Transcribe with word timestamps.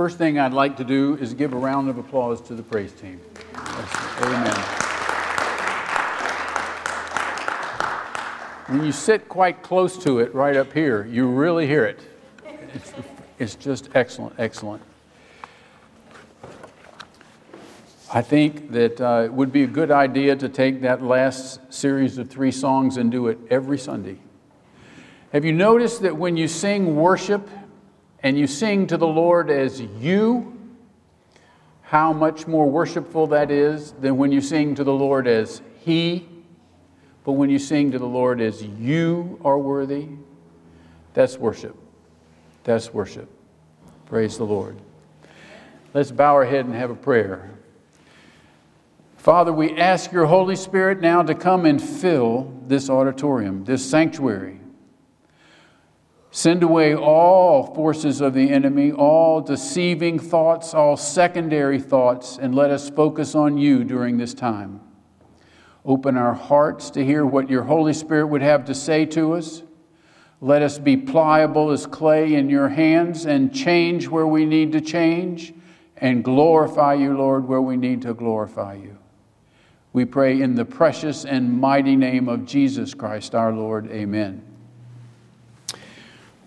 First 0.00 0.16
thing 0.16 0.38
I'd 0.38 0.54
like 0.54 0.78
to 0.78 0.84
do 0.84 1.18
is 1.20 1.34
give 1.34 1.52
a 1.52 1.58
round 1.58 1.90
of 1.90 1.98
applause 1.98 2.40
to 2.48 2.54
the 2.54 2.62
praise 2.62 2.90
team. 2.90 3.20
Amen. 3.54 4.56
When 8.68 8.82
you 8.82 8.92
sit 8.92 9.28
quite 9.28 9.62
close 9.62 10.02
to 10.04 10.20
it, 10.20 10.34
right 10.34 10.56
up 10.56 10.72
here, 10.72 11.04
you 11.04 11.28
really 11.28 11.66
hear 11.66 11.84
it. 11.84 12.00
It's, 12.72 12.92
it's 13.38 13.54
just 13.56 13.90
excellent, 13.94 14.36
excellent. 14.38 14.82
I 18.10 18.22
think 18.22 18.72
that 18.72 18.98
uh, 19.02 19.24
it 19.26 19.32
would 19.34 19.52
be 19.52 19.64
a 19.64 19.66
good 19.66 19.90
idea 19.90 20.34
to 20.34 20.48
take 20.48 20.80
that 20.80 21.02
last 21.02 21.60
series 21.70 22.16
of 22.16 22.30
three 22.30 22.52
songs 22.52 22.96
and 22.96 23.12
do 23.12 23.26
it 23.26 23.38
every 23.50 23.76
Sunday. 23.76 24.16
Have 25.34 25.44
you 25.44 25.52
noticed 25.52 26.00
that 26.00 26.16
when 26.16 26.38
you 26.38 26.48
sing 26.48 26.96
worship, 26.96 27.46
and 28.22 28.38
you 28.38 28.46
sing 28.46 28.86
to 28.88 28.96
the 28.96 29.06
Lord 29.06 29.50
as 29.50 29.80
you, 29.80 30.56
how 31.82 32.12
much 32.12 32.46
more 32.46 32.70
worshipful 32.70 33.28
that 33.28 33.50
is 33.50 33.92
than 33.92 34.16
when 34.16 34.30
you 34.30 34.40
sing 34.40 34.74
to 34.76 34.84
the 34.84 34.92
Lord 34.92 35.26
as 35.26 35.62
He. 35.80 36.28
But 37.24 37.32
when 37.32 37.50
you 37.50 37.58
sing 37.58 37.90
to 37.92 37.98
the 37.98 38.06
Lord 38.06 38.40
as 38.40 38.62
you 38.62 39.40
are 39.44 39.58
worthy, 39.58 40.08
that's 41.14 41.36
worship. 41.36 41.76
That's 42.64 42.92
worship. 42.92 43.28
Praise 44.06 44.38
the 44.38 44.44
Lord. 44.44 44.76
Let's 45.92 46.12
bow 46.12 46.34
our 46.34 46.44
head 46.44 46.66
and 46.66 46.74
have 46.74 46.90
a 46.90 46.94
prayer. 46.94 47.50
Father, 49.16 49.52
we 49.52 49.76
ask 49.76 50.12
your 50.12 50.26
Holy 50.26 50.56
Spirit 50.56 51.00
now 51.00 51.22
to 51.22 51.34
come 51.34 51.66
and 51.66 51.82
fill 51.82 52.54
this 52.66 52.88
auditorium, 52.88 53.64
this 53.64 53.88
sanctuary. 53.88 54.59
Send 56.32 56.62
away 56.62 56.94
all 56.94 57.74
forces 57.74 58.20
of 58.20 58.34
the 58.34 58.50
enemy, 58.50 58.92
all 58.92 59.40
deceiving 59.40 60.18
thoughts, 60.18 60.74
all 60.74 60.96
secondary 60.96 61.80
thoughts, 61.80 62.38
and 62.38 62.54
let 62.54 62.70
us 62.70 62.88
focus 62.88 63.34
on 63.34 63.58
you 63.58 63.82
during 63.82 64.16
this 64.16 64.32
time. 64.32 64.80
Open 65.84 66.16
our 66.16 66.34
hearts 66.34 66.90
to 66.90 67.04
hear 67.04 67.26
what 67.26 67.50
your 67.50 67.64
Holy 67.64 67.92
Spirit 67.92 68.26
would 68.26 68.42
have 68.42 68.64
to 68.66 68.74
say 68.74 69.06
to 69.06 69.32
us. 69.32 69.62
Let 70.40 70.62
us 70.62 70.78
be 70.78 70.96
pliable 70.96 71.70
as 71.70 71.84
clay 71.86 72.34
in 72.34 72.48
your 72.48 72.68
hands 72.68 73.26
and 73.26 73.52
change 73.52 74.06
where 74.08 74.26
we 74.26 74.44
need 74.44 74.72
to 74.72 74.80
change 74.80 75.52
and 75.96 76.24
glorify 76.24 76.94
you, 76.94 77.16
Lord, 77.16 77.46
where 77.46 77.60
we 77.60 77.76
need 77.76 78.02
to 78.02 78.14
glorify 78.14 78.74
you. 78.74 78.96
We 79.92 80.04
pray 80.04 80.40
in 80.40 80.54
the 80.54 80.64
precious 80.64 81.24
and 81.24 81.60
mighty 81.60 81.96
name 81.96 82.28
of 82.28 82.46
Jesus 82.46 82.94
Christ 82.94 83.34
our 83.34 83.52
Lord. 83.52 83.90
Amen. 83.90 84.49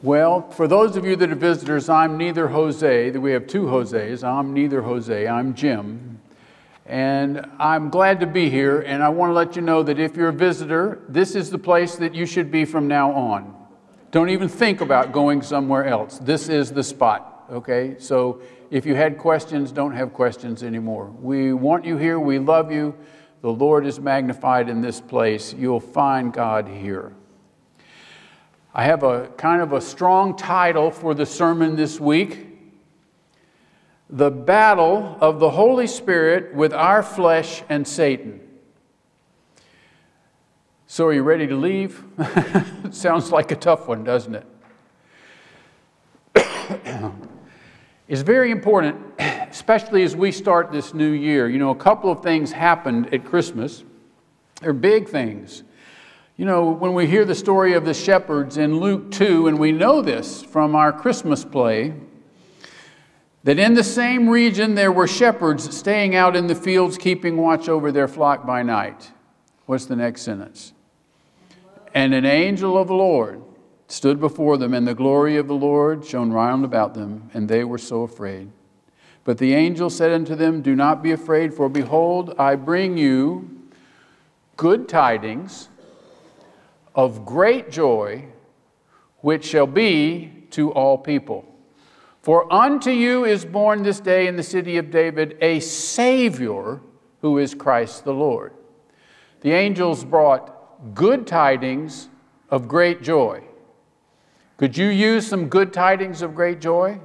Well, 0.04 0.50
for 0.50 0.68
those 0.68 0.98
of 0.98 1.06
you 1.06 1.16
that 1.16 1.32
are 1.32 1.36
visitors, 1.36 1.88
I'm 1.88 2.18
neither 2.18 2.50
Jose. 2.50 3.12
We 3.12 3.32
have 3.32 3.48
two 3.48 3.70
Jose's. 3.70 4.22
I'm 4.22 4.54
neither 4.54 4.82
Jose. 4.82 5.26
I'm 5.26 5.54
Jim. 5.54 6.20
And 6.86 7.50
I'm 7.58 7.90
glad 7.90 8.20
to 8.20 8.28
be 8.28 8.50
here. 8.50 8.82
And 8.82 9.02
I 9.02 9.08
want 9.08 9.30
to 9.30 9.34
let 9.34 9.56
you 9.56 9.62
know 9.62 9.82
that 9.82 10.00
if 10.00 10.18
you're 10.18 10.28
a 10.28 10.34
visitor, 10.34 11.00
this 11.08 11.36
is 11.36 11.52
the 11.52 11.58
place 11.58 11.96
that 11.96 12.14
you 12.14 12.26
should 12.26 12.52
be 12.52 12.66
from 12.66 12.90
now 12.90 13.14
on. 13.14 13.56
Don't 14.12 14.28
even 14.28 14.50
think 14.50 14.82
about 14.82 15.14
going 15.14 15.42
somewhere 15.42 15.86
else. 15.86 16.20
This 16.20 16.50
is 16.50 16.74
the 16.74 16.84
spot, 16.84 17.46
okay? 17.50 17.96
So 17.98 18.42
if 18.72 18.86
you 18.86 18.96
had 18.96 19.18
questions, 19.18 19.72
don't 19.72 19.94
have 19.94 20.12
questions 20.12 20.64
anymore. 20.64 21.14
We 21.22 21.54
want 21.54 21.86
you 21.86 21.96
here. 21.96 22.20
We 22.20 22.40
love 22.40 22.74
you. 22.74 22.94
The 23.40 23.52
Lord 23.52 23.86
is 23.86 24.02
magnified 24.02 24.68
in 24.68 24.82
this 24.82 25.00
place. 25.00 25.54
You'll 25.54 25.80
find 25.80 26.34
God 26.34 26.68
here. 26.68 27.14
I 28.76 28.86
have 28.86 29.04
a 29.04 29.28
kind 29.38 29.62
of 29.62 29.72
a 29.72 29.80
strong 29.80 30.36
title 30.36 30.90
for 30.90 31.14
the 31.14 31.28
sermon 31.28 31.76
this 31.76 32.00
week 32.00 32.48
The 34.10 34.32
Battle 34.32 35.16
of 35.22 35.40
the 35.40 35.52
Holy 35.52 35.86
Spirit 35.86 36.56
with 36.56 36.74
Our 36.74 37.04
Flesh 37.04 37.62
and 37.70 37.88
Satan. 37.88 38.40
So, 40.88 41.06
are 41.06 41.14
you 41.14 41.22
ready 41.22 41.46
to 41.46 41.56
leave? 41.56 42.04
Sounds 42.90 43.32
like 43.32 43.52
a 43.52 43.56
tough 43.56 43.88
one, 43.88 44.04
doesn't 44.04 44.36
it? 44.36 44.46
it's 48.08 48.22
very 48.22 48.50
important, 48.50 49.00
especially 49.20 50.02
as 50.02 50.16
we 50.16 50.32
start 50.32 50.72
this 50.72 50.96
new 50.96 51.12
year. 51.12 51.48
You 51.48 51.60
know, 51.60 51.70
a 51.70 51.76
couple 51.76 52.12
of 52.12 52.24
things 52.24 52.52
happened 52.52 53.14
at 53.14 53.24
Christmas. 53.24 53.84
They're 54.62 54.74
big 54.74 55.10
things. 55.10 55.62
You 56.36 56.46
know, 56.46 56.72
when 56.72 56.96
we 56.96 57.06
hear 57.06 57.26
the 57.26 57.36
story 57.36 57.74
of 57.74 57.86
the 57.86 57.94
shepherds 57.94 58.58
in 58.58 58.80
Luke 58.80 59.12
2, 59.12 59.48
and 59.48 59.60
we 59.60 59.72
know 59.72 60.02
this 60.02 60.42
from 60.42 60.74
our 60.74 60.92
Christmas 60.92 61.46
play, 61.46 61.94
that 63.44 63.60
in 63.60 63.76
the 63.76 63.84
same 63.84 64.28
region 64.28 64.74
there 64.74 64.92
were 64.92 65.08
shepherds 65.08 65.78
staying 65.78 66.16
out 66.16 66.36
in 66.36 66.48
the 66.48 66.56
fields, 66.56 66.98
keeping 66.98 67.38
watch 67.38 67.70
over 67.70 67.92
their 67.92 68.08
flock 68.08 68.48
by 68.48 68.64
night. 68.64 69.12
What's 69.68 69.86
the 69.86 69.96
next 69.96 70.24
sentence? 70.24 70.74
And 71.94 72.16
an 72.16 72.26
angel 72.26 72.80
of 72.80 72.88
the 72.88 72.96
Lord 72.96 73.44
stood 73.88 74.20
before 74.20 74.58
them, 74.58 74.74
and 74.74 74.88
the 74.88 74.96
glory 74.96 75.38
of 75.38 75.48
the 75.48 75.54
Lord 75.54 76.04
shone 76.04 76.32
round 76.32 76.66
about 76.66 76.96
them, 76.96 77.30
and 77.36 77.48
they 77.48 77.64
were 77.64 77.78
so 77.78 78.02
afraid. 78.02 78.50
But 79.24 79.38
the 79.38 79.54
angel 79.54 79.92
said 79.92 80.12
unto 80.12 80.34
them, 80.34 80.64
Do 80.64 80.76
not 80.76 81.04
be 81.04 81.12
afraid, 81.12 81.54
for 81.54 81.70
behold, 81.70 82.34
I 82.40 82.56
bring 82.56 82.98
you 82.98 83.70
good 84.58 84.90
tidings 84.90 85.70
of 86.96 87.26
great 87.26 87.72
joy, 87.72 88.26
which 89.20 89.46
shall 89.46 89.68
be 89.68 90.46
to 90.52 90.72
all 90.72 90.98
people. 90.98 91.46
For 92.22 92.52
unto 92.52 92.90
you 92.90 93.26
is 93.26 93.44
born 93.44 93.84
this 93.84 94.00
day 94.00 94.28
in 94.28 94.38
the 94.38 94.44
city 94.44 94.78
of 94.78 94.92
David 94.92 95.38
a 95.42 95.60
Savior 95.60 96.80
who 97.22 97.38
is 97.38 97.54
Christ 97.54 98.06
the 98.06 98.14
Lord. 98.14 98.54
The 99.42 99.52
angels 99.52 100.06
brought 100.06 100.94
good 100.96 101.28
tidings 101.28 102.10
of 102.50 102.68
great 102.68 103.02
joy. 103.02 103.44
Could 104.58 104.78
you 104.78 104.88
use 104.88 105.28
some 105.28 105.50
good 105.50 105.74
tidings 105.74 106.22
of 106.22 106.36
great 106.36 106.62
joy? 106.62 107.00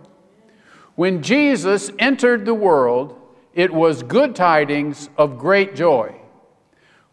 When 0.94 1.22
Jesus 1.22 1.90
entered 1.98 2.44
the 2.44 2.54
world, 2.54 3.20
it 3.54 3.72
was 3.72 4.02
good 4.02 4.36
tidings 4.36 5.08
of 5.16 5.38
great 5.38 5.74
joy. 5.74 6.14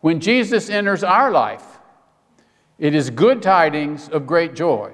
When 0.01 0.19
Jesus 0.19 0.69
enters 0.69 1.03
our 1.03 1.31
life, 1.31 1.74
it 2.77 2.93
is 2.93 3.09
good 3.09 3.41
tidings 3.41 4.09
of 4.09 4.27
great 4.27 4.55
joy. 4.55 4.91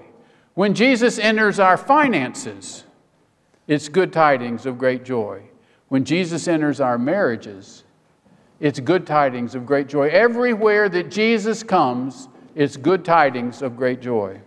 When 0.54 0.74
Jesus 0.74 1.18
enters 1.18 1.60
our 1.60 1.78
finances, 1.78 2.84
it's 3.68 3.90
good 3.90 4.12
tidings 4.12 4.66
of 4.66 4.78
great 4.78 5.04
joy. 5.04 5.44
When 5.88 6.06
Jesus 6.06 6.48
enters 6.48 6.80
our 6.80 6.98
marriages, 6.98 7.84
it's 8.60 8.80
good 8.80 9.08
tidings 9.08 9.56
of 9.56 9.66
great 9.66 9.88
joy. 9.88 10.10
Everywhere 10.10 10.88
that 10.90 11.10
Jesus 11.10 11.64
comes, 11.64 12.28
it's 12.54 12.78
good 12.78 13.04
tidings 13.04 13.62
of 13.62 13.76
great 13.76 14.02
joy. 14.02 14.40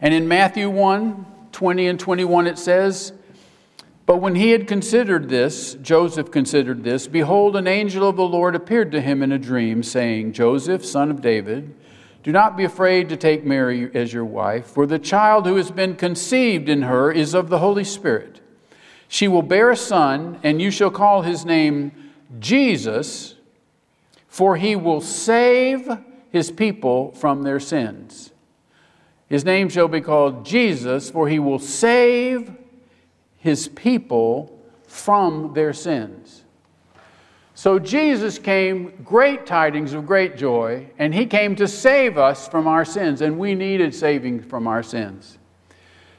And 0.00 0.12
in 0.12 0.28
Matthew 0.28 0.68
1 0.68 1.26
20 1.52 1.86
and 1.86 2.00
21, 2.00 2.46
it 2.46 2.58
says, 2.58 3.12
But 4.06 4.16
when 4.16 4.34
he 4.34 4.50
had 4.50 4.66
considered 4.66 5.28
this, 5.28 5.74
Joseph 5.74 6.30
considered 6.30 6.82
this, 6.82 7.06
behold, 7.06 7.56
an 7.56 7.66
angel 7.66 8.08
of 8.08 8.16
the 8.16 8.26
Lord 8.26 8.54
appeared 8.54 8.90
to 8.92 9.02
him 9.02 9.22
in 9.22 9.32
a 9.32 9.38
dream, 9.38 9.82
saying, 9.82 10.32
Joseph, 10.32 10.84
son 10.84 11.10
of 11.10 11.20
David, 11.20 11.74
do 12.22 12.30
not 12.30 12.56
be 12.56 12.64
afraid 12.64 13.08
to 13.08 13.16
take 13.16 13.44
Mary 13.44 13.90
as 13.94 14.12
your 14.12 14.24
wife, 14.24 14.66
for 14.66 14.86
the 14.86 14.98
child 14.98 15.46
who 15.46 15.56
has 15.56 15.70
been 15.70 15.96
conceived 15.96 16.68
in 16.68 16.82
her 16.82 17.10
is 17.10 17.34
of 17.34 17.48
the 17.48 17.58
Holy 17.58 17.84
Spirit. 17.84 18.40
She 19.08 19.28
will 19.28 19.42
bear 19.42 19.70
a 19.70 19.76
son, 19.76 20.38
and 20.42 20.62
you 20.62 20.70
shall 20.70 20.90
call 20.90 21.22
his 21.22 21.44
name 21.44 21.92
Jesus, 22.38 23.34
for 24.28 24.56
he 24.56 24.76
will 24.76 25.00
save 25.00 25.90
his 26.30 26.50
people 26.50 27.12
from 27.12 27.42
their 27.42 27.60
sins. 27.60 28.32
His 29.28 29.44
name 29.44 29.68
shall 29.68 29.88
be 29.88 30.00
called 30.00 30.46
Jesus, 30.46 31.10
for 31.10 31.28
he 31.28 31.38
will 31.38 31.58
save 31.58 32.52
his 33.38 33.68
people 33.68 34.62
from 34.86 35.54
their 35.54 35.72
sins. 35.72 36.41
So 37.62 37.78
Jesus 37.78 38.40
came, 38.40 38.92
great 39.04 39.46
tidings 39.46 39.92
of 39.92 40.04
great 40.04 40.36
joy, 40.36 40.90
and 40.98 41.14
he 41.14 41.26
came 41.26 41.54
to 41.54 41.68
save 41.68 42.18
us 42.18 42.48
from 42.48 42.66
our 42.66 42.84
sins, 42.84 43.20
and 43.20 43.38
we 43.38 43.54
needed 43.54 43.94
saving 43.94 44.42
from 44.42 44.66
our 44.66 44.82
sins. 44.82 45.38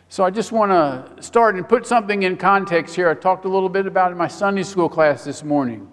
So 0.07 0.23
I 0.23 0.29
just 0.29 0.53
want 0.53 0.71
to 0.71 1.21
start 1.21 1.55
and 1.55 1.67
put 1.67 1.85
something 1.85 2.23
in 2.23 2.37
context 2.37 2.95
here. 2.95 3.09
I 3.09 3.13
talked 3.13 3.43
a 3.43 3.49
little 3.49 3.67
bit 3.67 3.85
about 3.85 4.13
in 4.13 4.17
my 4.17 4.29
Sunday 4.29 4.63
school 4.63 4.87
class 4.87 5.25
this 5.25 5.43
morning. 5.43 5.91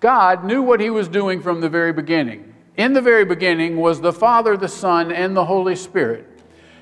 God 0.00 0.44
knew 0.46 0.62
what 0.62 0.80
he 0.80 0.88
was 0.88 1.08
doing 1.08 1.42
from 1.42 1.60
the 1.60 1.68
very 1.68 1.92
beginning. 1.92 2.54
In 2.78 2.94
the 2.94 3.02
very 3.02 3.26
beginning 3.26 3.76
was 3.76 4.00
the 4.00 4.14
Father, 4.14 4.56
the 4.56 4.66
Son, 4.66 5.12
and 5.12 5.36
the 5.36 5.44
Holy 5.44 5.76
Spirit. 5.76 6.26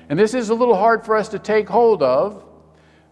And 0.07 0.17
this 0.17 0.33
is 0.33 0.51
a 0.51 0.55
little 0.55 0.77
hard 0.77 1.03
for 1.05 1.17
us 1.17 1.27
to 1.27 1.37
take 1.37 1.67
hold 1.67 2.01
of 2.01 2.45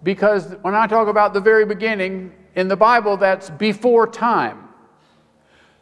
because 0.03 0.55
when 0.61 0.75
I 0.75 0.87
talk 0.87 1.09
about 1.09 1.33
the 1.33 1.41
very 1.41 1.65
beginning, 1.65 2.31
in 2.55 2.69
the 2.69 2.77
Bible, 2.77 3.17
that's 3.17 3.49
before 3.49 4.07
time. 4.07 4.66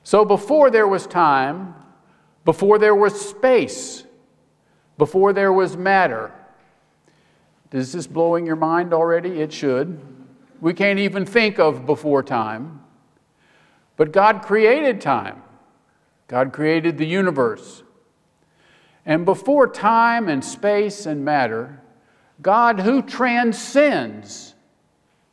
So 0.06 0.24
before 0.24 0.70
there 0.70 0.88
was 0.88 1.08
time, 1.08 1.74
before 2.46 2.78
there 2.78 2.94
was 2.94 3.20
space, 3.20 4.06
before 5.00 5.34
there 5.34 5.52
was 5.52 5.76
matter, 5.76 6.32
Is 7.72 7.92
this 7.92 8.06
blowing 8.06 8.46
your 8.46 8.56
mind 8.56 8.94
already? 8.94 9.42
It 9.42 9.52
should. 9.52 10.00
We 10.62 10.76
can't 10.76 11.00
even 11.00 11.26
think 11.26 11.60
of 11.60 11.88
before 11.88 12.22
time. 12.22 12.82
But 13.98 14.12
God 14.12 14.44
created 14.44 15.02
time, 15.02 15.42
God 16.28 16.54
created 16.54 17.00
the 17.00 17.08
universe. 17.08 17.82
And 19.08 19.26
before 19.26 19.68
time 19.68 20.30
and 20.30 20.46
space 20.46 21.08
and 21.08 21.26
matter, 21.26 21.82
God, 22.44 22.80
who 22.80 23.02
transcends 23.02 24.54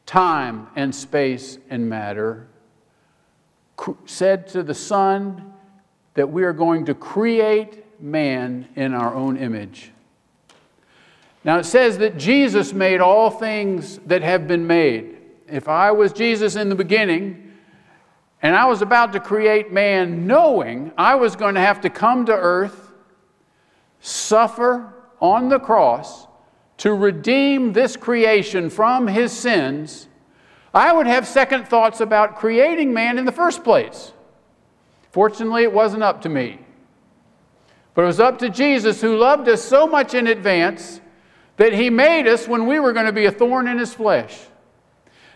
time 0.07 0.69
and 0.77 0.95
space 0.95 1.59
and 1.69 1.91
matter, 1.91 2.49
said 4.07 4.47
to 4.49 4.63
the 4.63 4.75
Son 4.75 5.53
that 6.15 6.31
we 6.31 6.45
are 6.45 6.53
going 6.53 6.87
to 6.87 6.95
create 6.95 7.85
man 8.01 8.69
in 8.77 8.95
our 8.95 9.15
own 9.15 9.37
image. 9.37 9.91
Now 11.45 11.59
it 11.59 11.65
says 11.65 11.99
that 11.99 12.19
Jesus 12.19 12.73
made 12.73 13.01
all 13.01 13.31
things 13.31 13.99
that 14.07 14.23
have 14.23 14.47
been 14.47 14.67
made. 14.67 15.19
If 15.49 15.69
I 15.69 15.91
was 15.93 16.13
Jesus 16.13 16.57
in 16.57 16.69
the 16.69 16.75
beginning 16.75 17.53
and 18.43 18.57
I 18.57 18.67
was 18.67 18.83
about 18.83 19.13
to 19.13 19.21
create 19.21 19.73
man 19.73 20.27
knowing 20.27 20.93
I 20.97 21.15
was 21.15 21.37
going 21.37 21.55
to 21.55 21.61
have 21.61 21.81
to 21.83 21.91
come 21.91 22.27
to 22.27 22.33
earth, 22.33 22.91
suffer 24.01 24.93
on 25.21 25.49
the 25.49 25.59
cross 25.59 26.27
to 26.79 26.93
redeem 26.93 27.73
this 27.73 27.97
creation 27.97 28.69
from 28.69 29.07
his 29.07 29.33
sins, 29.33 30.09
I 30.75 30.93
would 30.93 31.07
have 31.07 31.27
second 31.27 31.69
thoughts 31.69 32.01
about 32.01 32.37
creating 32.37 32.93
man 32.95 33.19
in 33.19 33.25
the 33.25 33.33
first 33.33 33.63
place. 33.63 34.13
Fortunately, 35.11 35.63
it 35.63 35.73
wasn't 35.73 36.03
up 36.03 36.23
to 36.23 36.29
me. 36.29 36.59
But 37.95 38.03
it 38.03 38.07
was 38.07 38.21
up 38.21 38.39
to 38.39 38.49
Jesus 38.49 39.01
who 39.01 39.17
loved 39.17 39.49
us 39.49 39.63
so 39.63 39.87
much 39.87 40.15
in 40.15 40.27
advance 40.27 41.01
that 41.59 41.75
he 41.75 41.91
made 41.91 42.27
us 42.27 42.49
when 42.49 42.67
we 42.67 42.81
were 42.81 42.95
going 42.95 43.07
to 43.07 43.13
be 43.13 43.27
a 43.27 43.31
thorn 43.31 43.69
in 43.69 43.79
his 43.79 43.93
flesh. 43.93 44.39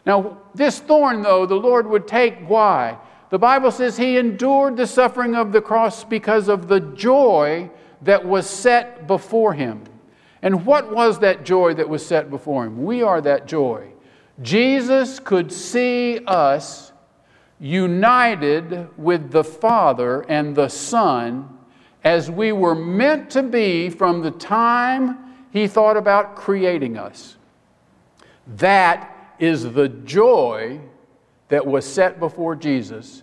Now, 0.06 0.38
this 0.54 0.78
thorn, 0.78 1.22
though, 1.22 1.44
the 1.44 1.54
Lord 1.54 1.86
would 1.86 2.06
take. 2.06 2.38
Why? 2.48 2.96
The 3.28 3.38
Bible 3.38 3.70
says 3.70 3.96
he 3.96 4.16
endured 4.16 4.76
the 4.76 4.86
suffering 4.86 5.34
of 5.34 5.52
the 5.52 5.60
cross 5.60 6.04
because 6.04 6.48
of 6.48 6.68
the 6.68 6.80
joy 6.80 7.70
that 8.02 8.24
was 8.24 8.48
set 8.48 9.06
before 9.06 9.52
him. 9.52 9.84
And 10.42 10.64
what 10.64 10.94
was 10.94 11.18
that 11.18 11.44
joy 11.44 11.74
that 11.74 11.88
was 11.88 12.06
set 12.06 12.30
before 12.30 12.64
him? 12.64 12.84
We 12.84 13.02
are 13.02 13.20
that 13.20 13.46
joy. 13.46 13.88
Jesus 14.42 15.18
could 15.18 15.50
see 15.50 16.20
us 16.26 16.92
united 17.58 18.88
with 18.98 19.30
the 19.30 19.44
Father 19.44 20.22
and 20.28 20.54
the 20.54 20.68
Son 20.68 21.58
as 22.04 22.30
we 22.30 22.52
were 22.52 22.74
meant 22.74 23.30
to 23.30 23.42
be 23.42 23.88
from 23.88 24.22
the 24.22 24.30
time 24.30 25.18
he 25.52 25.66
thought 25.66 25.96
about 25.96 26.36
creating 26.36 26.98
us. 26.98 27.36
That 28.46 29.34
is 29.38 29.72
the 29.72 29.88
joy 29.88 30.80
that 31.48 31.66
was 31.66 31.84
set 31.84 32.20
before 32.20 32.54
Jesus, 32.54 33.22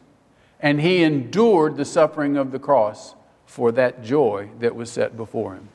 and 0.60 0.82
he 0.82 1.04
endured 1.04 1.78
the 1.78 1.86
suffering 1.86 2.38
of 2.38 2.52
the 2.52 2.60
cross 2.60 3.16
for 3.46 3.72
that 3.74 4.04
joy 4.04 4.50
that 4.60 4.76
was 4.76 4.90
set 4.90 5.16
before 5.16 5.54
him. 5.54 5.70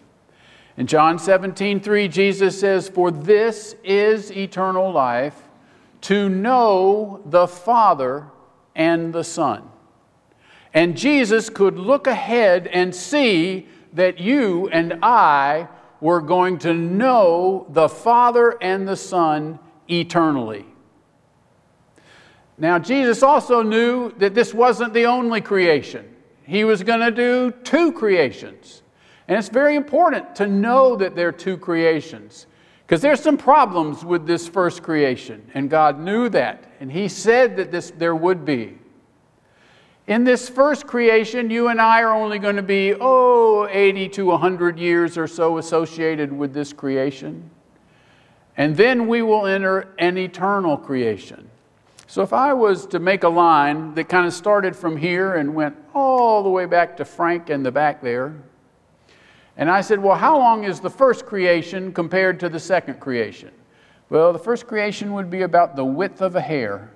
In 0.79 0.87
John 0.87 1.19
17, 1.19 1.81
3, 1.81 2.07
Jesus 2.07 2.59
says, 2.59 2.89
For 2.89 3.11
this 3.11 3.75
is 3.83 4.31
eternal 4.31 4.93
life, 4.93 5.35
to 6.03 6.29
know 6.29 7.21
the 7.27 7.49
Father 7.49 8.29
and 8.77 9.13
the 9.13 9.25
Son. 9.25 9.69
And 10.73 10.97
Jesus 10.97 11.51
could 11.51 11.81
look 11.81 12.07
ahead 12.07 12.69
and 12.69 12.95
see 12.95 13.67
that 13.93 14.21
you 14.21 14.69
and 14.69 15.01
I 15.03 15.67
we're 16.01 16.21
going 16.21 16.59
to 16.59 16.73
know 16.73 17.67
the 17.71 17.89
Father 17.89 18.57
and 18.63 18.87
the 18.87 18.95
Son 18.95 19.59
eternally. 19.91 20.65
Now, 22.57 22.79
Jesus 22.79 23.25
also 23.25 23.63
knew 23.63 24.13
that 24.19 24.33
this 24.33 24.55
wasn't 24.55 24.95
the 24.95 25.07
only 25.07 25.41
creation. 25.41 26.15
He 26.45 26.63
was 26.63 26.85
going 26.85 27.01
to 27.01 27.11
do 27.11 27.51
two 27.65 27.91
creations. 27.91 28.83
And 29.29 29.39
it's 29.39 29.51
very 29.51 29.77
important 29.77 30.35
to 30.37 30.47
know 30.47 30.97
that 30.97 31.15
there 31.15 31.29
are 31.29 31.33
two 31.33 31.59
creations 31.59 32.47
because 32.89 33.03
there's 33.03 33.21
some 33.21 33.37
problems 33.37 34.03
with 34.03 34.27
this 34.27 34.49
first 34.49 34.83
creation, 34.83 35.51
and 35.53 35.69
God 35.69 36.01
knew 36.01 36.31
that, 36.31 36.73
and 36.81 36.91
He 36.91 37.07
said 37.07 37.57
that 37.59 37.71
this, 37.71 37.91
there 37.91 38.15
would 38.15 38.47
be. 38.47 38.79
In 40.07 40.25
this 40.25 40.49
first 40.49 40.87
creation, 40.87 41.51
you 41.51 41.69
and 41.69 41.83
I 41.83 42.01
are 42.01 42.15
only 42.15 42.39
going 42.39 42.57
to 42.57 42.63
be, 42.63 42.95
oh, 42.99 43.69
80 43.71 44.09
to 44.09 44.25
100 44.25 44.79
years 44.79 45.19
or 45.19 45.27
so 45.27 45.59
associated 45.59 46.33
with 46.33 46.55
this 46.55 46.73
creation. 46.73 47.51
And 48.57 48.75
then 48.75 49.07
we 49.07 49.21
will 49.21 49.47
enter 49.47 49.95
an 49.99 50.17
eternal 50.17 50.79
creation. 50.79 51.51
So 52.07 52.23
if 52.23 52.33
I 52.33 52.55
was 52.55 52.87
to 52.87 52.99
make 52.99 53.23
a 53.23 53.29
line 53.29 53.93
that 53.97 54.09
kind 54.09 54.27
of 54.27 54.33
started 54.33 54.75
from 54.75 54.97
here 54.97 55.35
and 55.35 55.55
went 55.55 55.77
all 55.95 56.43
the 56.43 56.49
way 56.49 56.65
back 56.65 56.97
to 56.97 57.05
Frank 57.05 57.51
in 57.51 57.63
the 57.63 57.71
back 57.71 58.01
there, 58.01 58.35
and 59.59 59.69
I 59.69 59.81
said, 59.81 60.01
well, 60.01 60.17
how 60.17 60.39
long 60.39 60.65
is 60.65 60.79
the 60.81 60.89
first 60.89 61.27
creation 61.27 61.93
compared 61.93 62.39
to 62.41 62.49
the 62.49 62.61
second 62.61 63.01
creation? 63.01 63.51
Well, 64.09 64.33
the 64.33 64.39
first 64.39 64.67
creation 64.67 65.13
would 65.15 65.29
be 65.29 65.43
about 65.43 65.77
the 65.77 65.85
width 65.85 66.23
of 66.23 66.37
a 66.37 66.41
hair 66.41 66.93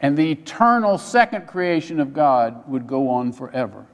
and 0.00 0.16
the 0.16 0.32
eternal 0.32 0.96
second 0.96 1.46
creation 1.46 2.00
of 2.00 2.14
God 2.14 2.66
would 2.66 2.86
go 2.86 3.08
on 3.08 3.32
forever. 3.32 3.84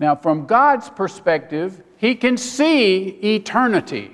Now, 0.00 0.16
from 0.16 0.46
God's 0.46 0.90
perspective, 0.90 1.82
He 1.96 2.16
can 2.16 2.36
see 2.36 3.08
eternity, 3.22 4.12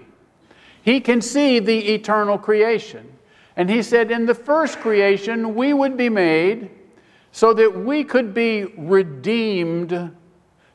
He 0.83 1.01
can 1.01 1.23
see 1.23 1.59
the 1.59 1.95
eternal 1.95 2.39
creation. 2.39 3.11
And 3.57 3.71
He 3.71 3.83
said, 3.83 4.11
in 4.11 4.27
the 4.27 4.35
first 4.35 4.79
creation, 4.81 5.55
we 5.55 5.73
would 5.73 5.97
be 5.97 6.09
made 6.09 6.71
so 7.33 7.55
that 7.55 7.75
we 7.75 8.05
could 8.05 8.35
be 8.35 8.65
redeemed 8.77 10.15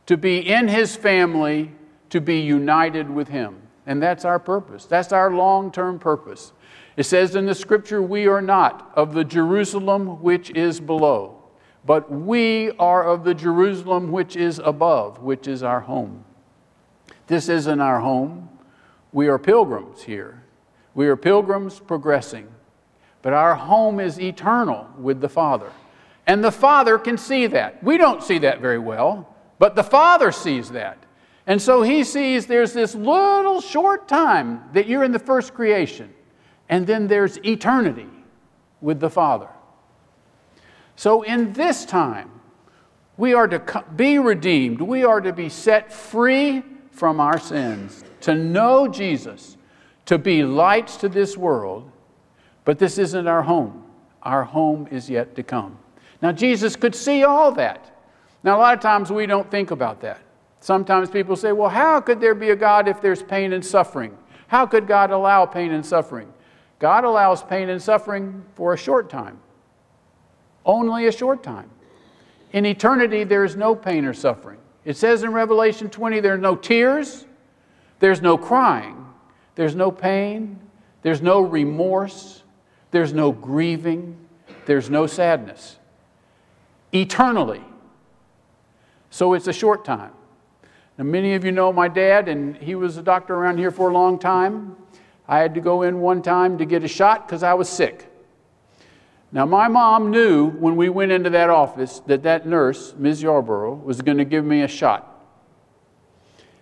to 0.09 0.17
be 0.17 0.39
in 0.39 0.67
His 0.67 0.95
family, 0.95 1.71
to 2.09 2.19
be 2.19 2.39
united 2.39 3.07
with 3.07 3.27
Him. 3.27 3.61
And 3.85 4.01
that's 4.01 4.25
our 4.25 4.39
purpose. 4.39 4.85
That's 4.85 5.13
our 5.13 5.29
long 5.29 5.71
term 5.71 5.99
purpose. 5.99 6.51
It 6.97 7.03
says 7.03 7.35
in 7.35 7.45
the 7.45 7.53
scripture, 7.53 8.01
We 8.01 8.25
are 8.25 8.41
not 8.41 8.91
of 8.95 9.13
the 9.13 9.23
Jerusalem 9.23 10.19
which 10.23 10.49
is 10.49 10.79
below, 10.79 11.43
but 11.85 12.11
we 12.11 12.71
are 12.79 13.03
of 13.03 13.23
the 13.23 13.35
Jerusalem 13.35 14.11
which 14.11 14.35
is 14.35 14.57
above, 14.57 15.21
which 15.21 15.47
is 15.47 15.61
our 15.61 15.81
home. 15.81 16.25
This 17.27 17.47
isn't 17.47 17.79
our 17.79 17.99
home. 17.99 18.49
We 19.11 19.27
are 19.27 19.37
pilgrims 19.37 20.01
here. 20.01 20.43
We 20.95 21.05
are 21.05 21.15
pilgrims 21.15 21.79
progressing. 21.79 22.47
But 23.21 23.33
our 23.33 23.53
home 23.53 23.99
is 23.99 24.19
eternal 24.19 24.87
with 24.97 25.21
the 25.21 25.29
Father. 25.29 25.71
And 26.25 26.43
the 26.43 26.51
Father 26.51 26.97
can 26.97 27.19
see 27.19 27.45
that. 27.45 27.83
We 27.83 27.99
don't 27.99 28.23
see 28.23 28.39
that 28.39 28.59
very 28.59 28.79
well, 28.79 29.28
but 29.59 29.75
the 29.75 29.83
Father 29.83 30.31
sees 30.31 30.71
that. 30.71 31.05
And 31.45 31.61
so 31.61 31.81
he 31.81 32.03
sees 32.03 32.47
there's 32.47 32.73
this 32.73 32.95
little 32.95 33.61
short 33.61 34.07
time 34.07 34.63
that 34.73 34.87
you're 34.87 35.03
in 35.03 35.11
the 35.11 35.19
first 35.19 35.53
creation 35.53 36.13
and 36.69 36.85
then 36.85 37.07
there's 37.07 37.37
eternity 37.43 38.07
with 38.79 38.99
the 38.99 39.09
Father. 39.09 39.49
So, 40.95 41.23
in 41.23 41.53
this 41.53 41.85
time, 41.85 42.29
we 43.17 43.33
are 43.33 43.47
to 43.47 43.83
be 43.95 44.19
redeemed, 44.19 44.79
we 44.79 45.03
are 45.03 45.19
to 45.19 45.33
be 45.33 45.49
set 45.49 45.91
free 45.91 46.63
from 46.91 47.19
our 47.19 47.39
sins, 47.39 48.03
to 48.21 48.35
know 48.35 48.87
Jesus, 48.87 49.57
to 50.05 50.17
be 50.17 50.43
lights 50.43 50.97
to 50.97 51.09
this 51.09 51.35
world. 51.35 51.91
But 52.65 52.79
this 52.79 52.97
isn't 52.97 53.27
our 53.27 53.41
home. 53.41 53.83
Our 54.21 54.43
home 54.43 54.87
is 54.91 55.09
yet 55.09 55.35
to 55.35 55.43
come. 55.43 55.77
Now, 56.21 56.31
Jesus 56.31 56.75
could 56.75 56.93
see 56.93 57.23
all 57.23 57.51
that. 57.53 57.98
Now, 58.43 58.57
a 58.57 58.59
lot 58.59 58.73
of 58.73 58.79
times 58.79 59.11
we 59.11 59.25
don't 59.25 59.49
think 59.49 59.71
about 59.71 60.01
that. 60.01 60.21
Sometimes 60.61 61.09
people 61.09 61.35
say, 61.35 61.51
well, 61.51 61.69
how 61.69 62.01
could 62.01 62.19
there 62.19 62.35
be 62.35 62.49
a 62.49 62.55
God 62.55 62.87
if 62.87 63.01
there's 63.01 63.23
pain 63.23 63.53
and 63.53 63.65
suffering? 63.65 64.17
How 64.47 64.65
could 64.65 64.87
God 64.87 65.11
allow 65.11 65.45
pain 65.45 65.71
and 65.71 65.85
suffering? 65.85 66.31
God 66.79 67.03
allows 67.03 67.43
pain 67.43 67.69
and 67.69 67.81
suffering 67.81 68.43
for 68.55 68.73
a 68.73 68.77
short 68.77 69.09
time, 69.09 69.39
only 70.65 71.07
a 71.07 71.11
short 71.11 71.43
time. 71.43 71.69
In 72.53 72.65
eternity, 72.65 73.23
there 73.23 73.43
is 73.43 73.55
no 73.55 73.75
pain 73.75 74.05
or 74.05 74.13
suffering. 74.13 74.57
It 74.85 74.97
says 74.97 75.23
in 75.23 75.33
Revelation 75.33 75.89
20 75.89 76.19
there 76.21 76.33
are 76.33 76.37
no 76.37 76.55
tears, 76.55 77.25
there's 77.99 78.21
no 78.21 78.37
crying, 78.37 79.05
there's 79.55 79.75
no 79.75 79.91
pain, 79.91 80.59
there's 81.01 81.21
no 81.21 81.41
remorse, 81.41 82.43
there's 82.91 83.13
no 83.13 83.31
grieving, 83.31 84.17
there's 84.65 84.89
no 84.89 85.05
sadness. 85.05 85.77
Eternally. 86.93 87.61
So 89.09 89.33
it's 89.33 89.47
a 89.47 89.53
short 89.53 89.83
time. 89.85 90.11
Now, 90.97 91.05
many 91.05 91.33
of 91.33 91.45
you 91.45 91.51
know 91.51 91.71
my 91.71 91.87
dad, 91.87 92.27
and 92.27 92.57
he 92.57 92.75
was 92.75 92.97
a 92.97 93.01
doctor 93.01 93.33
around 93.35 93.57
here 93.57 93.71
for 93.71 93.89
a 93.89 93.93
long 93.93 94.19
time. 94.19 94.75
I 95.27 95.39
had 95.39 95.53
to 95.55 95.61
go 95.61 95.83
in 95.83 95.99
one 96.01 96.21
time 96.21 96.57
to 96.57 96.65
get 96.65 96.83
a 96.83 96.87
shot 96.87 97.27
because 97.27 97.43
I 97.43 97.53
was 97.53 97.69
sick. 97.69 98.07
Now, 99.31 99.45
my 99.45 99.67
mom 99.67 100.09
knew 100.09 100.49
when 100.49 100.75
we 100.75 100.89
went 100.89 101.11
into 101.11 101.29
that 101.29 101.49
office 101.49 101.99
that 102.07 102.23
that 102.23 102.47
nurse, 102.47 102.95
Ms. 102.97 103.21
Yarborough, 103.21 103.75
was 103.75 104.01
going 104.01 104.17
to 104.17 104.25
give 104.25 104.43
me 104.43 104.63
a 104.63 104.67
shot. 104.67 105.05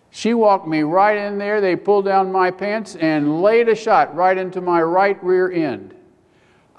She 0.10 0.34
walked 0.34 0.68
me 0.68 0.82
right 0.82 1.18
in 1.18 1.38
there. 1.38 1.62
They 1.62 1.76
pulled 1.76 2.06
down 2.06 2.32
my 2.32 2.52
pants 2.52 2.96
and 2.96 3.42
laid 3.42 3.70
a 3.70 3.76
shot 3.76 4.16
right 4.16 4.38
into 4.38 4.62
my 4.62 4.82
right 4.82 5.22
rear 5.24 5.52
end. 5.52 5.94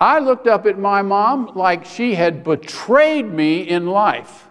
I 0.00 0.18
looked 0.18 0.46
up 0.46 0.66
at 0.66 0.78
my 0.78 1.02
mom 1.02 1.52
like 1.54 1.84
she 1.84 2.14
had 2.14 2.44
betrayed 2.44 3.26
me 3.26 3.62
in 3.62 3.86
life. 3.86 4.47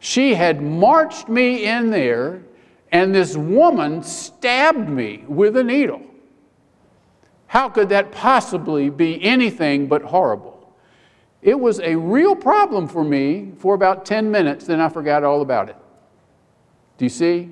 She 0.00 0.34
had 0.34 0.62
marched 0.62 1.28
me 1.28 1.66
in 1.66 1.90
there, 1.90 2.42
and 2.90 3.14
this 3.14 3.36
woman 3.36 4.02
stabbed 4.02 4.88
me 4.88 5.24
with 5.28 5.56
a 5.56 5.62
needle. 5.62 6.02
How 7.46 7.68
could 7.68 7.90
that 7.90 8.10
possibly 8.10 8.88
be 8.88 9.22
anything 9.22 9.86
but 9.86 10.02
horrible? 10.02 10.74
It 11.42 11.58
was 11.58 11.80
a 11.80 11.96
real 11.96 12.34
problem 12.34 12.88
for 12.88 13.04
me 13.04 13.52
for 13.58 13.74
about 13.74 14.06
10 14.06 14.30
minutes, 14.30 14.66
then 14.66 14.80
I 14.80 14.88
forgot 14.88 15.22
all 15.22 15.42
about 15.42 15.68
it. 15.68 15.76
Do 16.96 17.04
you 17.04 17.10
see? 17.10 17.50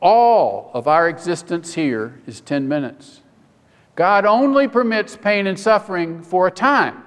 All 0.00 0.70
of 0.74 0.88
our 0.88 1.08
existence 1.08 1.74
here 1.74 2.20
is 2.26 2.40
10 2.40 2.68
minutes. 2.68 3.20
God 3.94 4.24
only 4.24 4.68
permits 4.68 5.16
pain 5.16 5.46
and 5.46 5.58
suffering 5.58 6.22
for 6.22 6.46
a 6.46 6.52
time. 6.52 7.02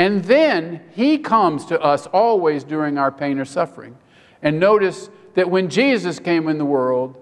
And 0.00 0.24
then 0.24 0.80
He 0.94 1.18
comes 1.18 1.66
to 1.66 1.78
us 1.78 2.06
always 2.06 2.64
during 2.64 2.96
our 2.96 3.12
pain 3.12 3.38
or 3.38 3.44
suffering. 3.44 3.98
And 4.40 4.58
notice 4.58 5.10
that 5.34 5.50
when 5.50 5.68
Jesus 5.68 6.18
came 6.18 6.48
in 6.48 6.56
the 6.56 6.64
world, 6.64 7.16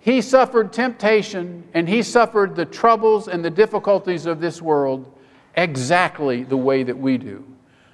he 0.00 0.20
suffered 0.20 0.72
temptation 0.72 1.62
and 1.72 1.88
he 1.88 2.02
suffered 2.02 2.56
the 2.56 2.64
troubles 2.64 3.28
and 3.28 3.44
the 3.44 3.50
difficulties 3.50 4.26
of 4.26 4.40
this 4.40 4.60
world 4.60 5.12
exactly 5.56 6.42
the 6.42 6.56
way 6.56 6.82
that 6.82 6.98
we 6.98 7.16
do. 7.16 7.44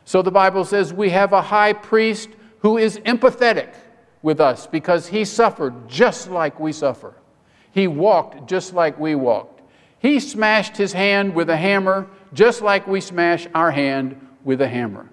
So 0.07 0.23
the 0.23 0.31
Bible 0.31 0.65
says 0.65 0.95
we 0.95 1.11
have 1.11 1.35
a 1.35 1.43
high 1.43 1.75
priest 1.75 2.31
who 2.61 2.79
is 2.79 2.99
empathetic 3.01 3.75
with 4.23 4.41
us 4.41 4.67
because 4.67 5.09
he 5.09 5.27
suffered 5.27 5.91
just 5.91 6.31
like 6.31 6.59
we 6.59 6.73
suffer. 6.73 7.15
He 7.71 7.87
walked 7.87 8.49
just 8.49 8.73
like 8.73 8.99
we 8.99 9.15
walked. 9.15 9.61
He 9.99 10.21
smashed 10.21 10.79
his 10.79 10.95
hand 10.95 11.35
with 11.35 11.51
a 11.51 11.57
hammer 11.59 12.09
just 12.33 12.63
like 12.63 12.87
we 12.87 13.01
smash 13.01 13.47
our 13.55 13.71
hand 13.71 14.17
with 14.45 14.61
a 14.61 14.69
hammer. 14.69 15.09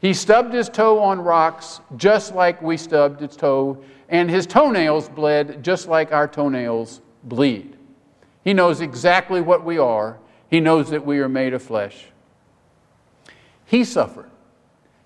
He 0.00 0.14
stubbed 0.14 0.52
his 0.52 0.68
toe 0.68 0.98
on 0.98 1.20
rocks 1.20 1.80
just 1.96 2.34
like 2.34 2.60
we 2.60 2.76
stubbed 2.76 3.20
his 3.20 3.36
toe 3.36 3.82
and 4.08 4.28
his 4.28 4.46
toenails 4.46 5.08
bled 5.08 5.62
just 5.62 5.88
like 5.88 6.12
our 6.12 6.26
toenails 6.26 7.00
bleed. 7.24 7.76
He 8.44 8.52
knows 8.52 8.80
exactly 8.80 9.40
what 9.40 9.64
we 9.64 9.78
are, 9.78 10.18
he 10.50 10.60
knows 10.60 10.90
that 10.90 11.06
we 11.06 11.20
are 11.20 11.28
made 11.28 11.54
of 11.54 11.62
flesh. 11.62 12.06
He 13.64 13.84
suffered, 13.84 14.30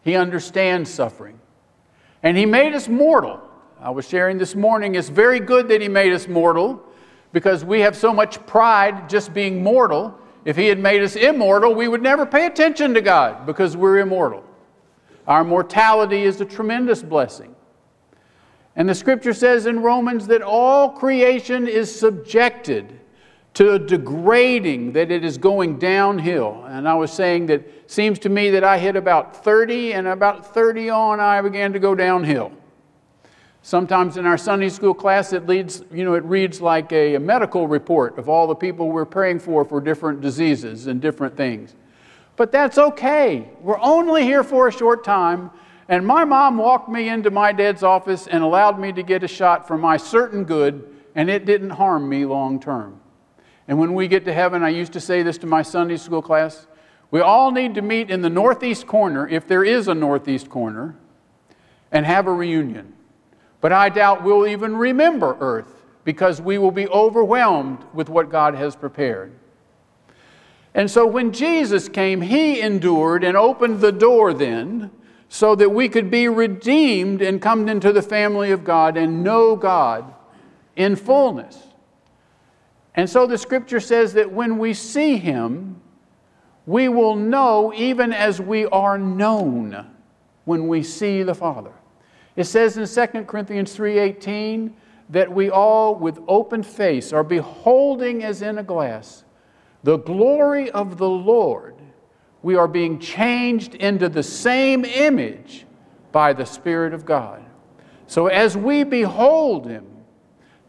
he 0.02 0.16
understands 0.16 0.90
suffering, 0.90 1.38
and 2.22 2.36
he 2.36 2.46
made 2.46 2.74
us 2.74 2.88
mortal. 2.88 3.40
I 3.78 3.90
was 3.90 4.08
sharing 4.08 4.38
this 4.38 4.54
morning, 4.54 4.94
it's 4.94 5.10
very 5.10 5.38
good 5.38 5.68
that 5.68 5.82
he 5.82 5.88
made 5.88 6.12
us 6.12 6.26
mortal 6.26 6.82
because 7.32 7.64
we 7.64 7.80
have 7.80 7.94
so 7.94 8.14
much 8.14 8.44
pride 8.46 9.10
just 9.10 9.34
being 9.34 9.62
mortal. 9.62 10.18
If 10.46 10.56
he 10.56 10.68
had 10.68 10.78
made 10.78 11.02
us 11.02 11.16
immortal, 11.16 11.74
we 11.74 11.88
would 11.88 12.02
never 12.02 12.24
pay 12.24 12.46
attention 12.46 12.94
to 12.94 13.00
God 13.00 13.46
because 13.46 13.76
we're 13.76 13.98
immortal. 13.98 14.44
Our 15.26 15.42
mortality 15.42 16.22
is 16.22 16.40
a 16.40 16.44
tremendous 16.44 17.02
blessing. 17.02 17.52
And 18.76 18.88
the 18.88 18.94
scripture 18.94 19.34
says 19.34 19.66
in 19.66 19.80
Romans 19.80 20.28
that 20.28 20.42
all 20.42 20.90
creation 20.90 21.66
is 21.66 21.92
subjected 21.92 23.00
to 23.54 23.80
degrading, 23.80 24.92
that 24.92 25.10
it 25.10 25.24
is 25.24 25.36
going 25.36 25.80
downhill. 25.80 26.64
And 26.68 26.88
I 26.88 26.94
was 26.94 27.12
saying 27.12 27.46
that 27.46 27.90
seems 27.90 28.20
to 28.20 28.28
me 28.28 28.50
that 28.50 28.62
I 28.62 28.78
hit 28.78 28.94
about 28.94 29.42
30, 29.42 29.94
and 29.94 30.06
about 30.06 30.54
30 30.54 30.90
on, 30.90 31.18
I 31.18 31.40
began 31.40 31.72
to 31.72 31.80
go 31.80 31.96
downhill. 31.96 32.52
Sometimes 33.66 34.16
in 34.16 34.26
our 34.26 34.38
Sunday 34.38 34.68
school 34.68 34.94
class, 34.94 35.32
it 35.32 35.48
leads, 35.48 35.82
you 35.92 36.04
know, 36.04 36.14
it 36.14 36.22
reads 36.22 36.60
like 36.60 36.92
a, 36.92 37.16
a 37.16 37.18
medical 37.18 37.66
report 37.66 38.16
of 38.16 38.28
all 38.28 38.46
the 38.46 38.54
people 38.54 38.92
we're 38.92 39.04
praying 39.04 39.40
for 39.40 39.64
for 39.64 39.80
different 39.80 40.20
diseases 40.20 40.86
and 40.86 41.00
different 41.00 41.36
things. 41.36 41.74
But 42.36 42.52
that's 42.52 42.78
okay. 42.78 43.50
We're 43.60 43.80
only 43.80 44.22
here 44.22 44.44
for 44.44 44.68
a 44.68 44.72
short 44.72 45.02
time, 45.02 45.50
and 45.88 46.06
my 46.06 46.24
mom 46.24 46.58
walked 46.58 46.88
me 46.88 47.08
into 47.08 47.32
my 47.32 47.50
dad's 47.50 47.82
office 47.82 48.28
and 48.28 48.44
allowed 48.44 48.78
me 48.78 48.92
to 48.92 49.02
get 49.02 49.24
a 49.24 49.28
shot 49.28 49.66
for 49.66 49.76
my 49.76 49.96
certain 49.96 50.44
good, 50.44 50.88
and 51.16 51.28
it 51.28 51.44
didn't 51.44 51.70
harm 51.70 52.08
me 52.08 52.24
long 52.24 52.60
term. 52.60 53.00
And 53.66 53.80
when 53.80 53.94
we 53.94 54.06
get 54.06 54.24
to 54.26 54.32
heaven, 54.32 54.62
I 54.62 54.68
used 54.68 54.92
to 54.92 55.00
say 55.00 55.24
this 55.24 55.38
to 55.38 55.46
my 55.48 55.62
Sunday 55.62 55.96
school 55.96 56.22
class 56.22 56.68
we 57.10 57.20
all 57.20 57.50
need 57.50 57.74
to 57.74 57.82
meet 57.82 58.12
in 58.12 58.20
the 58.20 58.30
northeast 58.30 58.86
corner, 58.86 59.26
if 59.26 59.48
there 59.48 59.64
is 59.64 59.88
a 59.88 59.94
northeast 59.94 60.48
corner, 60.48 60.96
and 61.90 62.06
have 62.06 62.28
a 62.28 62.32
reunion. 62.32 62.92
But 63.66 63.72
I 63.72 63.88
doubt 63.88 64.22
we'll 64.22 64.46
even 64.46 64.76
remember 64.76 65.36
earth 65.40 65.82
because 66.04 66.40
we 66.40 66.56
will 66.56 66.70
be 66.70 66.86
overwhelmed 66.86 67.84
with 67.92 68.08
what 68.08 68.30
God 68.30 68.54
has 68.54 68.76
prepared. 68.76 69.32
And 70.72 70.88
so 70.88 71.04
when 71.04 71.32
Jesus 71.32 71.88
came, 71.88 72.20
he 72.20 72.60
endured 72.60 73.24
and 73.24 73.36
opened 73.36 73.80
the 73.80 73.90
door 73.90 74.32
then 74.32 74.92
so 75.28 75.56
that 75.56 75.70
we 75.70 75.88
could 75.88 76.12
be 76.12 76.28
redeemed 76.28 77.22
and 77.22 77.42
come 77.42 77.68
into 77.68 77.92
the 77.92 78.02
family 78.02 78.52
of 78.52 78.62
God 78.62 78.96
and 78.96 79.24
know 79.24 79.56
God 79.56 80.14
in 80.76 80.94
fullness. 80.94 81.60
And 82.94 83.10
so 83.10 83.26
the 83.26 83.36
scripture 83.36 83.80
says 83.80 84.12
that 84.12 84.30
when 84.30 84.58
we 84.58 84.74
see 84.74 85.16
him, 85.16 85.80
we 86.66 86.86
will 86.86 87.16
know 87.16 87.72
even 87.74 88.12
as 88.12 88.40
we 88.40 88.64
are 88.66 88.96
known 88.96 89.90
when 90.44 90.68
we 90.68 90.84
see 90.84 91.24
the 91.24 91.34
Father. 91.34 91.72
It 92.36 92.44
says 92.44 92.76
in 92.76 92.86
2 92.86 93.26
Corinthians 93.26 93.74
3:18 93.74 94.72
that 95.08 95.32
we 95.32 95.50
all 95.50 95.94
with 95.94 96.20
open 96.28 96.62
face 96.62 97.12
are 97.12 97.24
beholding 97.24 98.22
as 98.22 98.42
in 98.42 98.58
a 98.58 98.62
glass 98.62 99.24
the 99.82 99.96
glory 99.98 100.70
of 100.72 100.98
the 100.98 101.08
Lord 101.08 101.76
we 102.42 102.56
are 102.56 102.68
being 102.68 102.98
changed 102.98 103.74
into 103.76 104.08
the 104.08 104.22
same 104.22 104.84
image 104.84 105.64
by 106.12 106.32
the 106.32 106.44
Spirit 106.44 106.92
of 106.92 107.04
God. 107.04 107.44
So 108.06 108.26
as 108.26 108.56
we 108.56 108.84
behold 108.84 109.66
Him, 109.66 109.86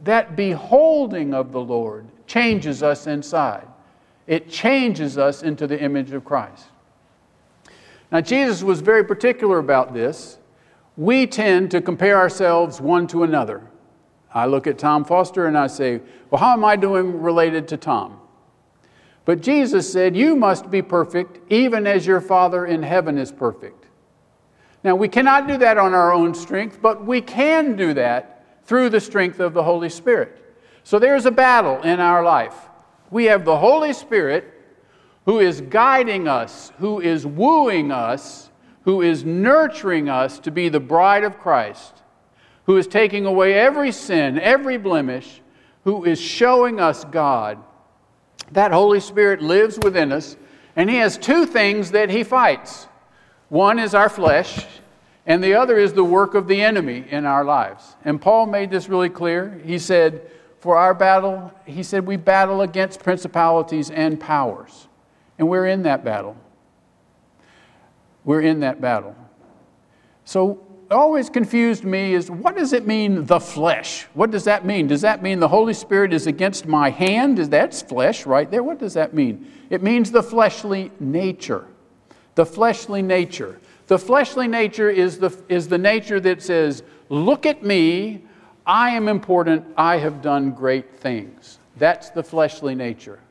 that 0.03 0.35
beholding 0.35 1.33
of 1.33 1.51
the 1.51 1.61
Lord 1.61 2.07
changes 2.25 2.83
us 2.83 3.07
inside. 3.07 3.67
It 4.27 4.49
changes 4.49 5.17
us 5.17 5.43
into 5.43 5.67
the 5.67 5.79
image 5.81 6.11
of 6.11 6.25
Christ. 6.25 6.65
Now, 8.11 8.21
Jesus 8.21 8.63
was 8.63 8.81
very 8.81 9.03
particular 9.03 9.57
about 9.57 9.93
this. 9.93 10.37
We 10.97 11.27
tend 11.27 11.71
to 11.71 11.81
compare 11.81 12.17
ourselves 12.17 12.81
one 12.81 13.07
to 13.07 13.23
another. 13.23 13.61
I 14.33 14.47
look 14.47 14.67
at 14.67 14.77
Tom 14.77 15.05
Foster 15.05 15.45
and 15.45 15.57
I 15.57 15.67
say, 15.67 16.01
Well, 16.29 16.41
how 16.41 16.53
am 16.53 16.65
I 16.65 16.75
doing 16.75 17.21
related 17.21 17.67
to 17.69 17.77
Tom? 17.77 18.19
But 19.23 19.41
Jesus 19.41 19.91
said, 19.91 20.17
You 20.17 20.35
must 20.35 20.69
be 20.69 20.81
perfect, 20.81 21.39
even 21.51 21.85
as 21.85 22.05
your 22.05 22.19
Father 22.19 22.65
in 22.65 22.81
heaven 22.81 23.17
is 23.17 23.31
perfect. 23.31 23.85
Now, 24.83 24.95
we 24.95 25.07
cannot 25.07 25.47
do 25.47 25.57
that 25.57 25.77
on 25.77 25.93
our 25.93 26.13
own 26.13 26.33
strength, 26.33 26.81
but 26.81 27.05
we 27.05 27.21
can 27.21 27.75
do 27.75 27.93
that 27.93 28.63
through 28.63 28.89
the 28.89 28.99
strength 28.99 29.39
of 29.39 29.53
the 29.53 29.63
Holy 29.63 29.89
Spirit. 29.89 30.43
So 30.83 30.97
there's 30.97 31.25
a 31.25 31.31
battle 31.31 31.81
in 31.81 31.99
our 31.99 32.23
life. 32.23 32.55
We 33.11 33.25
have 33.25 33.45
the 33.45 33.57
Holy 33.57 33.93
Spirit 33.93 34.53
who 35.25 35.39
is 35.39 35.61
guiding 35.61 36.27
us, 36.27 36.71
who 36.77 37.01
is 37.01 37.25
wooing 37.25 37.91
us, 37.91 38.46
who 38.87 39.01
is 39.01 39.25
nurturing 39.25 40.07
us 40.07 40.39
to 40.39 40.49
be 40.49 40.69
the 40.69 40.79
bride 40.79 41.25
of 41.25 41.37
Christ, 41.37 42.03
who 42.67 42.77
is 42.77 42.87
taking 42.87 43.25
away 43.25 43.53
every 43.53 43.91
sin, 43.91 44.39
every 44.39 44.77
blemish, 44.77 45.41
who 45.83 46.05
is 46.05 46.21
showing 46.21 46.79
us 46.79 47.03
God 47.03 47.61
that 48.53 48.71
Holy 48.71 49.01
Spirit 49.01 49.41
lives 49.41 49.77
within 49.77 50.13
us, 50.13 50.37
and 50.77 50.89
He 50.89 50.95
has 50.95 51.17
two 51.17 51.45
things 51.45 51.91
that 51.91 52.09
He 52.09 52.23
fights 52.23 52.87
one 53.49 53.77
is 53.77 53.93
our 53.93 54.07
flesh, 54.07 54.65
and 55.25 55.43
the 55.43 55.55
other 55.55 55.77
is 55.77 55.91
the 55.91 56.05
work 56.05 56.33
of 56.33 56.47
the 56.47 56.61
enemy 56.61 57.03
in 57.09 57.25
our 57.25 57.43
lives. 57.43 57.97
And 58.05 58.21
Paul 58.21 58.45
made 58.45 58.71
this 58.71 58.87
really 58.87 59.09
clear. 59.09 59.61
He 59.65 59.79
said, 59.79 60.31
For 60.61 60.77
our 60.77 60.93
battle, 60.93 61.51
he 61.65 61.83
said, 61.83 62.07
we 62.07 62.15
battle 62.15 62.61
against 62.61 63.03
principalities 63.03 63.89
and 63.89 64.17
powers. 64.17 64.87
And 65.37 65.49
we're 65.49 65.67
in 65.67 65.83
that 65.83 66.05
battle. 66.05 66.37
We're 68.27 68.41
in 68.41 68.59
that 68.59 68.81
battle. 68.81 69.15
So 70.25 70.59
always 70.91 71.29
confused 71.29 71.85
me 71.85 72.13
is 72.13 72.29
what 72.29 72.57
does 72.57 72.73
it 72.73 72.85
mean, 72.85 73.25
the 73.25 73.39
flesh? 73.39 74.03
What 74.15 74.31
does 74.31 74.43
that 74.43 74.65
mean? 74.65 74.85
Does 74.87 74.99
that 74.99 75.23
mean 75.23 75.39
the 75.39 75.47
Holy 75.47 75.73
Spirit 75.73 76.11
is 76.11 76.27
against 76.27 76.65
my 76.65 76.89
hand? 76.89 77.39
Is 77.39 77.47
that's 77.47 77.81
flesh 77.81 78.25
right 78.25 78.51
there? 78.51 78.63
What 78.63 78.79
does 78.79 78.95
that 78.95 79.13
mean? 79.13 79.49
It 79.69 79.81
means 79.81 80.11
the 80.11 80.21
fleshly 80.21 80.91
nature. 80.99 81.67
The 82.35 82.45
fleshly 82.45 83.01
nature. 83.01 83.61
The 83.87 83.97
fleshly 83.97 84.49
nature 84.49 84.89
is 84.89 85.19
the, 85.19 85.31
is 85.47 85.69
the 85.69 85.77
nature 85.77 86.19
that 86.19 86.43
says, 86.43 86.83
Look 87.07 87.45
at 87.45 87.63
me, 87.63 88.25
I 88.65 88.89
am 88.89 89.07
important, 89.07 89.65
I 89.77 89.99
have 89.99 90.21
done 90.21 90.51
great 90.51 90.93
things. 90.97 91.59
That's 91.77 92.09
the 92.09 92.23
fleshly 92.23 92.75
nature. 92.75 93.21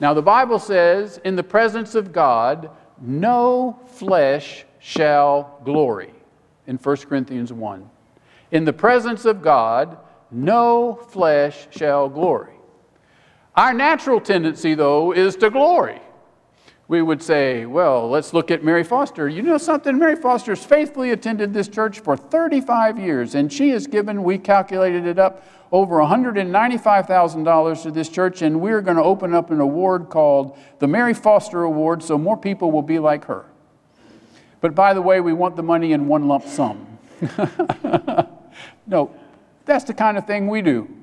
Now, 0.00 0.14
the 0.14 0.22
Bible 0.22 0.58
says, 0.58 1.20
In 1.24 1.36
the 1.36 1.44
presence 1.44 1.94
of 1.94 2.12
God, 2.12 2.70
no 3.02 3.78
flesh 3.86 4.64
shall 4.78 5.60
glory 5.64 6.14
in 6.66 6.76
1 6.76 6.96
Corinthians 6.98 7.52
1. 7.52 7.90
In 8.52 8.64
the 8.64 8.72
presence 8.72 9.24
of 9.24 9.42
God, 9.42 9.98
no 10.30 10.94
flesh 10.94 11.66
shall 11.70 12.08
glory. 12.08 12.54
Our 13.56 13.74
natural 13.74 14.20
tendency, 14.20 14.74
though, 14.74 15.12
is 15.12 15.36
to 15.36 15.50
glory. 15.50 16.00
We 16.92 17.00
would 17.00 17.22
say, 17.22 17.64
well, 17.64 18.10
let's 18.10 18.34
look 18.34 18.50
at 18.50 18.62
Mary 18.62 18.84
Foster. 18.84 19.26
You 19.26 19.40
know 19.40 19.56
something? 19.56 19.98
Mary 19.98 20.14
Foster's 20.14 20.62
faithfully 20.62 21.12
attended 21.12 21.54
this 21.54 21.66
church 21.66 22.00
for 22.00 22.18
35 22.18 22.98
years, 22.98 23.34
and 23.34 23.50
she 23.50 23.70
has 23.70 23.86
given, 23.86 24.22
we 24.22 24.36
calculated 24.36 25.06
it 25.06 25.18
up, 25.18 25.42
over 25.72 25.96
$195,000 25.96 27.82
to 27.84 27.90
this 27.90 28.10
church, 28.10 28.42
and 28.42 28.60
we're 28.60 28.82
going 28.82 28.98
to 28.98 29.02
open 29.02 29.32
up 29.32 29.50
an 29.50 29.60
award 29.60 30.10
called 30.10 30.58
the 30.80 30.86
Mary 30.86 31.14
Foster 31.14 31.62
Award 31.62 32.02
so 32.02 32.18
more 32.18 32.36
people 32.36 32.70
will 32.70 32.82
be 32.82 32.98
like 32.98 33.24
her. 33.24 33.46
But 34.60 34.74
by 34.74 34.92
the 34.92 35.00
way, 35.00 35.22
we 35.22 35.32
want 35.32 35.56
the 35.56 35.62
money 35.62 35.94
in 35.94 36.06
one 36.08 36.28
lump 36.28 36.44
sum. 36.44 36.98
no, 38.86 39.10
that's 39.64 39.84
the 39.84 39.94
kind 39.94 40.18
of 40.18 40.26
thing 40.26 40.46
we 40.46 40.60
do. 40.60 40.94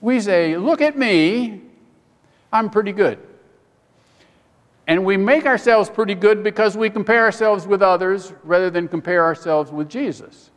We 0.00 0.18
say, 0.18 0.56
Look 0.56 0.80
at 0.80 0.96
me, 0.96 1.60
I'm 2.50 2.70
pretty 2.70 2.92
good. 2.92 3.18
And 4.90 5.04
we 5.04 5.16
make 5.16 5.46
ourselves 5.46 5.88
pretty 5.88 6.16
good 6.16 6.42
because 6.42 6.76
we 6.76 6.90
compare 6.90 7.22
ourselves 7.22 7.64
with 7.64 7.80
others 7.80 8.32
rather 8.42 8.70
than 8.70 8.88
compare 8.88 9.24
ourselves 9.24 9.70
with 9.70 9.88
Jesus. 9.88 10.50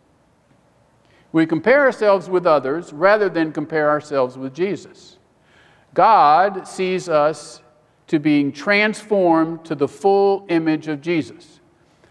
We 1.32 1.46
compare 1.46 1.82
ourselves 1.82 2.32
with 2.32 2.48
others 2.48 2.92
rather 2.94 3.30
than 3.30 3.52
compare 3.52 3.92
ourselves 3.92 4.36
with 4.36 4.56
Jesus. 4.56 5.20
God 5.94 6.68
sees 6.68 7.08
us 7.08 7.62
to 8.08 8.18
being 8.18 8.52
transformed 8.52 9.66
to 9.66 9.76
the 9.76 9.88
full 9.88 10.48
image 10.50 10.88
of 10.88 11.00
Jesus. 11.00 11.60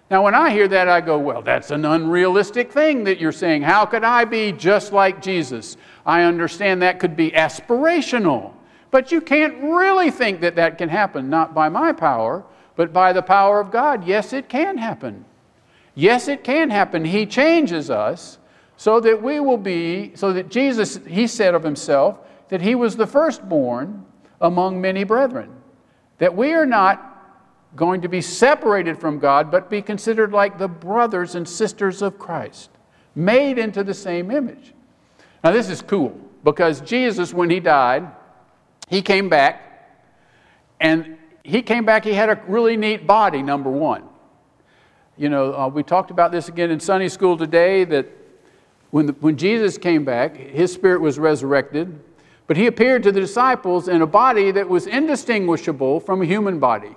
Now, 0.08 0.22
when 0.22 0.36
I 0.36 0.50
hear 0.50 0.68
that, 0.68 0.88
I 0.88 1.00
go, 1.00 1.18
well, 1.18 1.42
that's 1.42 1.72
an 1.72 1.84
unrealistic 1.84 2.70
thing 2.70 3.02
that 3.02 3.18
you're 3.18 3.32
saying. 3.32 3.62
How 3.62 3.84
could 3.84 4.04
I 4.04 4.26
be 4.26 4.52
just 4.52 4.92
like 4.92 5.20
Jesus? 5.20 5.76
I 6.06 6.22
understand 6.22 6.82
that 6.82 7.00
could 7.00 7.16
be 7.16 7.32
aspirational, 7.32 8.52
but 8.92 9.10
you 9.10 9.20
can't 9.22 9.60
really 9.62 10.10
think 10.10 10.40
that 10.42 10.54
that 10.54 10.78
can 10.78 10.90
happen, 10.90 11.28
not 11.28 11.54
by 11.54 11.68
my 11.68 11.92
power, 11.92 12.44
but 12.76 12.92
by 12.92 13.12
the 13.12 13.22
power 13.22 13.58
of 13.58 13.72
God. 13.72 14.06
Yes, 14.06 14.32
it 14.32 14.48
can 14.48 14.76
happen. 14.78 15.24
Yes, 15.94 16.28
it 16.28 16.44
can 16.44 16.70
happen. 16.70 17.06
He 17.06 17.26
changes 17.26 17.90
us 17.90 18.38
so 18.76 19.00
that 19.00 19.22
we 19.22 19.40
will 19.40 19.56
be, 19.56 20.12
so 20.14 20.32
that 20.34 20.50
Jesus, 20.50 21.00
he 21.06 21.26
said 21.26 21.54
of 21.54 21.62
himself, 21.62 22.18
that 22.50 22.60
he 22.60 22.74
was 22.74 22.96
the 22.96 23.06
firstborn 23.06 24.04
among 24.42 24.80
many 24.80 25.04
brethren. 25.04 25.50
That 26.18 26.36
we 26.36 26.52
are 26.52 26.66
not 26.66 27.08
going 27.74 28.02
to 28.02 28.08
be 28.08 28.20
separated 28.20 28.98
from 28.98 29.18
God, 29.18 29.50
but 29.50 29.70
be 29.70 29.80
considered 29.80 30.32
like 30.32 30.58
the 30.58 30.68
brothers 30.68 31.34
and 31.34 31.48
sisters 31.48 32.02
of 32.02 32.18
Christ, 32.18 32.68
made 33.14 33.56
into 33.56 33.82
the 33.82 33.94
same 33.94 34.30
image. 34.30 34.74
Now, 35.42 35.52
this 35.52 35.70
is 35.70 35.80
cool 35.80 36.18
because 36.44 36.82
Jesus, 36.82 37.32
when 37.32 37.48
he 37.48 37.58
died, 37.58 38.06
he 38.92 39.00
came 39.00 39.30
back, 39.30 39.88
and 40.78 41.16
he 41.42 41.62
came 41.62 41.86
back, 41.86 42.04
he 42.04 42.12
had 42.12 42.28
a 42.28 42.38
really 42.46 42.76
neat 42.76 43.06
body, 43.06 43.42
number 43.42 43.70
one. 43.70 44.04
You 45.16 45.30
know, 45.30 45.54
uh, 45.54 45.68
we 45.68 45.82
talked 45.82 46.10
about 46.10 46.30
this 46.30 46.48
again 46.48 46.70
in 46.70 46.78
Sunday 46.78 47.08
school 47.08 47.38
today 47.38 47.84
that 47.84 48.06
when, 48.90 49.06
the, 49.06 49.14
when 49.14 49.38
Jesus 49.38 49.78
came 49.78 50.04
back, 50.04 50.36
his 50.36 50.74
spirit 50.74 51.00
was 51.00 51.18
resurrected, 51.18 51.98
but 52.46 52.58
he 52.58 52.66
appeared 52.66 53.02
to 53.04 53.12
the 53.12 53.20
disciples 53.20 53.88
in 53.88 54.02
a 54.02 54.06
body 54.06 54.50
that 54.50 54.68
was 54.68 54.86
indistinguishable 54.86 55.98
from 55.98 56.20
a 56.20 56.26
human 56.26 56.58
body. 56.58 56.94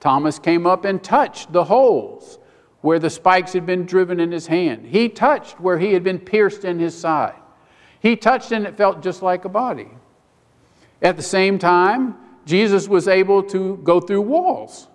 Thomas 0.00 0.38
came 0.38 0.66
up 0.66 0.86
and 0.86 1.04
touched 1.04 1.52
the 1.52 1.64
holes 1.64 2.38
where 2.80 2.98
the 2.98 3.10
spikes 3.10 3.52
had 3.52 3.66
been 3.66 3.84
driven 3.84 4.20
in 4.20 4.32
his 4.32 4.46
hand. 4.46 4.86
He 4.86 5.10
touched 5.10 5.60
where 5.60 5.78
he 5.78 5.92
had 5.92 6.02
been 6.02 6.18
pierced 6.18 6.64
in 6.64 6.78
his 6.78 6.98
side. 6.98 7.36
He 8.00 8.16
touched 8.16 8.52
and 8.52 8.66
it 8.66 8.78
felt 8.78 9.02
just 9.02 9.20
like 9.20 9.44
a 9.44 9.50
body. 9.50 9.90
At 11.02 11.16
the 11.16 11.22
same 11.22 11.58
time, 11.58 12.16
Jesus 12.44 12.88
was 12.88 13.08
able 13.08 13.42
to 13.44 13.76
go 13.78 14.00
through 14.00 14.22
walls. 14.22 14.88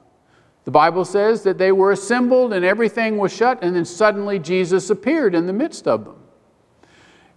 The 0.64 0.72
Bible 0.72 1.06
says 1.06 1.44
that 1.44 1.58
they 1.58 1.72
were 1.72 1.92
assembled 1.92 2.54
and 2.54 2.64
everything 2.64 3.18
was 3.18 3.34
shut, 3.34 3.64
and 3.64 3.76
then 3.76 3.86
suddenly 3.86 4.40
Jesus 4.40 4.90
appeared 4.90 5.36
in 5.36 5.48
the 5.48 5.54
midst 5.54 5.88
of 5.88 6.06
them. 6.06 6.16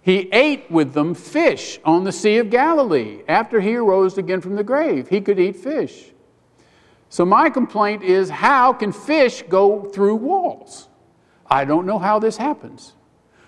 He 0.01 0.29
ate 0.31 0.69
with 0.69 0.93
them 0.93 1.15
fish 1.15 1.79
on 1.83 2.03
the 2.03 2.11
Sea 2.11 2.37
of 2.37 2.51
Galilee. 2.51 3.23
After 3.27 3.59
he 3.59 3.75
arose 3.75 4.19
again 4.19 4.39
from 4.39 4.55
the 4.55 4.63
grave, 4.63 5.09
he 5.09 5.19
could 5.19 5.39
eat 5.39 5.55
fish. 5.55 6.11
So, 7.09 7.25
my 7.25 7.49
complaint 7.49 8.03
is 8.03 8.29
how 8.29 8.73
can 8.73 8.91
fish 8.91 9.43
go 9.49 9.85
through 9.85 10.17
walls? 10.17 10.89
I 11.47 11.65
don't 11.65 11.85
know 11.85 11.97
how 11.97 12.19
this 12.19 12.37
happens, 12.37 12.93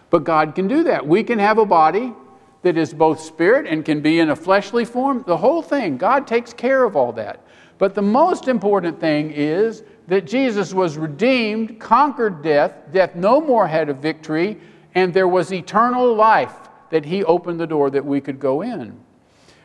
but 0.09 0.23
God 0.23 0.55
can 0.55 0.67
do 0.67 0.83
that. 0.83 1.07
We 1.07 1.23
can 1.23 1.37
have 1.37 1.59
a 1.59 1.65
body 1.65 2.13
that 2.61 2.77
is 2.77 2.93
both 2.93 3.19
spirit 3.19 3.67
and 3.67 3.85
can 3.85 4.01
be 4.01 4.19
in 4.19 4.29
a 4.29 4.35
fleshly 4.35 4.85
form. 4.85 5.23
The 5.27 5.37
whole 5.37 5.61
thing, 5.61 5.97
God 5.97 6.27
takes 6.27 6.53
care 6.53 6.83
of 6.83 6.95
all 6.95 7.11
that. 7.13 7.41
But 7.77 7.93
the 7.93 8.01
most 8.01 8.47
important 8.47 8.99
thing 8.99 9.31
is 9.31 9.83
that 10.07 10.25
Jesus 10.25 10.73
was 10.73 10.97
redeemed, 10.97 11.79
conquered 11.79 12.41
death, 12.41 12.73
death 12.91 13.15
no 13.15 13.39
more 13.39 13.67
had 13.67 13.89
a 13.89 13.93
victory, 13.93 14.59
and 14.95 15.13
there 15.13 15.27
was 15.27 15.53
eternal 15.53 16.15
life 16.15 16.55
that 16.89 17.05
He 17.05 17.23
opened 17.23 17.59
the 17.59 17.67
door 17.67 17.89
that 17.91 18.05
we 18.05 18.19
could 18.19 18.39
go 18.39 18.61
in. 18.61 18.97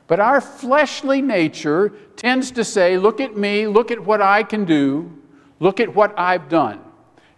But 0.07 0.20
our 0.20 0.40
fleshly 0.40 1.22
nature 1.22 1.90
tends 2.16 2.50
to 2.52 2.64
say, 2.64 2.98
Look 2.98 3.20
at 3.20 3.37
me, 3.37 3.66
look 3.66 3.90
at 3.90 4.00
what 4.00 4.20
I 4.20 4.42
can 4.42 4.64
do, 4.64 5.11
look 5.59 5.81
at 5.81 5.94
what 5.94 6.12
I've 6.18 6.48
done. 6.48 6.81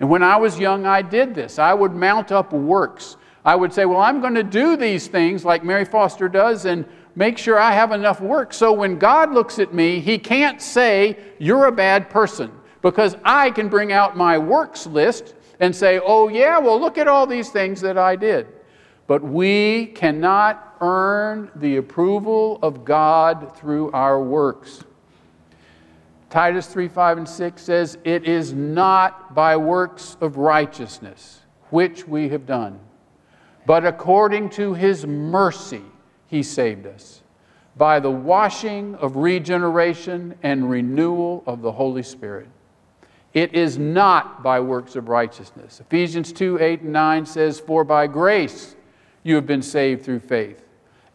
And 0.01 0.11
when 0.11 0.23
I 0.23 0.37
was 0.37 0.59
young, 0.59 0.87
I 0.87 1.03
did 1.03 1.35
this. 1.35 1.59
I 1.59 1.73
would 1.73 1.95
mount 1.95 2.33
up 2.33 2.53
works. 2.53 3.17
I 3.45 3.55
would 3.57 3.73
say, 3.73 3.85
Well, 3.85 4.01
I'm 4.01 4.21
going 4.21 4.35
to 4.35 4.43
do 4.43 4.77
these 4.77 5.07
things 5.07 5.45
like 5.45 5.65
Mary 5.65 5.85
Foster 5.85 6.29
does 6.29 6.65
and 6.65 6.85
make 7.15 7.39
sure 7.39 7.59
I 7.59 7.73
have 7.73 7.93
enough 7.93 8.21
work. 8.21 8.53
So 8.53 8.73
when 8.73 8.99
God 8.99 9.33
looks 9.33 9.59
at 9.59 9.75
me, 9.75 10.01
He 10.01 10.19
can't 10.19 10.61
say, 10.61 11.19
You're 11.39 11.67
a 11.67 11.73
bad 11.73 12.11
person, 12.11 12.51
because 12.83 13.17
I 13.25 13.51
can 13.51 13.69
bring 13.69 13.93
out 13.93 14.17
my 14.17 14.39
works 14.39 14.87
list 14.87 15.35
and 15.61 15.75
say, 15.75 16.01
oh, 16.05 16.29
yeah, 16.29 16.59
well, 16.59 16.81
look 16.81 16.99
at 16.99 17.09
all 17.09 17.27
these 17.27 17.51
things 17.51 17.81
that 17.81 17.99
I 17.99 18.17
did. 18.17 18.47
But 19.07 19.23
we 19.23 19.87
cannot 19.87 20.77
earn 20.81 21.51
the 21.57 21.77
approval 21.77 22.59
of 22.63 22.85
God 22.85 23.57
through 23.57 23.91
our 23.93 24.21
works. 24.23 24.83
Titus 26.31 26.67
3 26.67 26.89
5 26.89 27.19
and 27.19 27.29
6 27.29 27.63
says, 27.63 27.99
It 28.05 28.25
is 28.25 28.53
not 28.53 29.35
by 29.35 29.57
works 29.57 30.17
of 30.21 30.37
righteousness 30.37 31.41
which 31.71 32.07
we 32.07 32.29
have 32.29 32.47
done, 32.47 32.79
but 33.67 33.87
according 33.87 34.51
to 34.51 34.75
his 34.75 35.07
mercy 35.07 35.83
he 36.27 36.43
saved 36.43 36.87
us, 36.87 37.23
by 37.77 37.99
the 38.01 38.11
washing 38.11 38.95
of 38.97 39.17
regeneration 39.17 40.35
and 40.43 40.71
renewal 40.71 41.43
of 41.47 41.63
the 41.63 41.73
Holy 41.73 42.03
Spirit 42.03 42.49
it 43.35 43.53
is 43.53 43.77
not 43.77 44.45
by 44.45 44.61
works 44.61 44.95
of 44.95 45.09
righteousness. 45.09 45.81
Ephesians 45.81 46.33
2 46.33 46.59
8 46.61 46.83
and 46.83 46.93
9 46.93 47.27
says, 47.27 47.59
For 47.59 47.83
by 47.85 48.07
grace 48.07 48.77
you 49.25 49.35
have 49.35 49.47
been 49.47 49.63
saved 49.63 50.05
through 50.05 50.21
faith. 50.21 50.69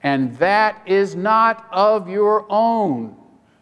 And 0.04 0.36
that 0.38 0.82
is 0.86 1.16
not 1.16 1.68
of 1.72 2.10
your 2.10 2.46
own, 2.50 3.16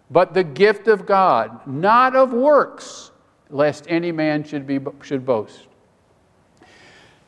but 0.10 0.34
the 0.34 0.44
gift 0.44 0.88
of 0.88 1.06
God, 1.06 1.66
not 1.68 2.16
of 2.16 2.34
works, 2.34 3.12
lest 3.50 3.86
any 3.88 4.12
man 4.12 4.44
should, 4.44 4.66
be, 4.66 4.80
should 5.04 5.26
boast. 5.26 5.67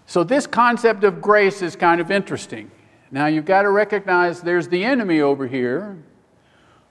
So, 0.10 0.24
this 0.24 0.48
concept 0.48 1.04
of 1.04 1.22
grace 1.22 1.62
is 1.62 1.76
kind 1.76 2.02
of 2.02 2.10
interesting. 2.10 2.72
Now, 3.12 3.28
you've 3.28 3.46
got 3.46 3.62
to 3.62 3.70
recognize 3.70 4.42
there's 4.42 4.68
the 4.68 4.84
enemy 4.84 5.22
over 5.22 5.46
here 5.46 6.04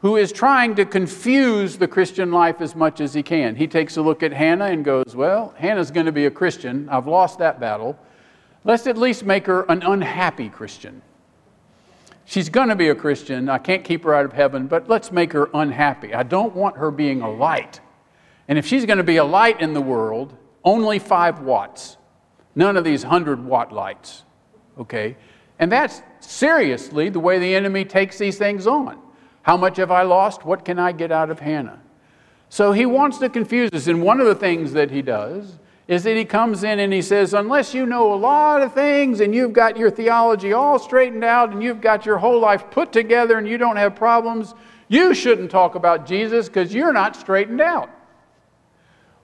who 0.02 0.14
is 0.14 0.30
trying 0.30 0.76
to 0.76 0.84
confuse 0.84 1.78
the 1.78 1.88
Christian 1.88 2.30
life 2.30 2.60
as 2.60 2.76
much 2.76 3.00
as 3.00 3.14
he 3.14 3.24
can. 3.24 3.56
He 3.56 3.66
takes 3.66 3.96
a 3.96 4.02
look 4.02 4.22
at 4.22 4.32
Hannah 4.32 4.66
and 4.66 4.84
goes, 4.84 5.16
Well, 5.16 5.52
Hannah's 5.56 5.90
going 5.90 6.06
to 6.06 6.12
be 6.12 6.26
a 6.26 6.30
Christian. 6.30 6.88
I've 6.88 7.08
lost 7.08 7.40
that 7.40 7.58
battle. 7.58 7.98
Let's 8.62 8.86
at 8.86 8.96
least 8.96 9.24
make 9.24 9.46
her 9.46 9.62
an 9.68 9.82
unhappy 9.82 10.48
Christian. 10.48 11.02
She's 12.24 12.48
going 12.48 12.68
to 12.68 12.76
be 12.76 12.90
a 12.90 12.94
Christian. 12.94 13.48
I 13.48 13.58
can't 13.58 13.82
keep 13.82 14.04
her 14.04 14.14
out 14.14 14.26
of 14.26 14.32
heaven, 14.32 14.68
but 14.68 14.88
let's 14.88 15.10
make 15.10 15.32
her 15.32 15.50
unhappy. 15.54 16.14
I 16.14 16.22
don't 16.22 16.54
want 16.54 16.76
her 16.76 16.92
being 16.92 17.22
a 17.22 17.30
light. 17.32 17.80
And 18.46 18.56
if 18.56 18.64
she's 18.64 18.86
going 18.86 18.98
to 18.98 19.02
be 19.02 19.16
a 19.16 19.24
light 19.24 19.60
in 19.60 19.74
the 19.74 19.80
world, 19.80 20.36
only 20.62 21.00
five 21.00 21.40
watts. 21.40 21.97
None 22.58 22.76
of 22.76 22.82
these 22.82 23.04
100 23.04 23.44
watt 23.44 23.72
lights. 23.72 24.24
Okay? 24.76 25.16
And 25.60 25.70
that's 25.70 26.02
seriously 26.18 27.08
the 27.08 27.20
way 27.20 27.38
the 27.38 27.54
enemy 27.54 27.84
takes 27.84 28.18
these 28.18 28.36
things 28.36 28.66
on. 28.66 28.98
How 29.42 29.56
much 29.56 29.76
have 29.76 29.92
I 29.92 30.02
lost? 30.02 30.44
What 30.44 30.64
can 30.64 30.76
I 30.76 30.90
get 30.90 31.12
out 31.12 31.30
of 31.30 31.38
Hannah? 31.38 31.80
So 32.48 32.72
he 32.72 32.84
wants 32.84 33.18
to 33.18 33.28
confuse 33.28 33.70
us. 33.72 33.86
And 33.86 34.02
one 34.02 34.18
of 34.18 34.26
the 34.26 34.34
things 34.34 34.72
that 34.72 34.90
he 34.90 35.02
does 35.02 35.60
is 35.86 36.02
that 36.02 36.16
he 36.16 36.24
comes 36.24 36.64
in 36.64 36.80
and 36.80 36.92
he 36.92 37.00
says, 37.00 37.32
Unless 37.32 37.74
you 37.74 37.86
know 37.86 38.12
a 38.12 38.16
lot 38.16 38.60
of 38.60 38.74
things 38.74 39.20
and 39.20 39.32
you've 39.32 39.52
got 39.52 39.76
your 39.76 39.88
theology 39.88 40.52
all 40.52 40.80
straightened 40.80 41.22
out 41.22 41.52
and 41.52 41.62
you've 41.62 41.80
got 41.80 42.04
your 42.04 42.18
whole 42.18 42.40
life 42.40 42.68
put 42.72 42.90
together 42.90 43.38
and 43.38 43.46
you 43.46 43.56
don't 43.56 43.76
have 43.76 43.94
problems, 43.94 44.56
you 44.88 45.14
shouldn't 45.14 45.52
talk 45.52 45.76
about 45.76 46.06
Jesus 46.06 46.48
because 46.48 46.74
you're 46.74 46.92
not 46.92 47.14
straightened 47.14 47.60
out. 47.60 47.88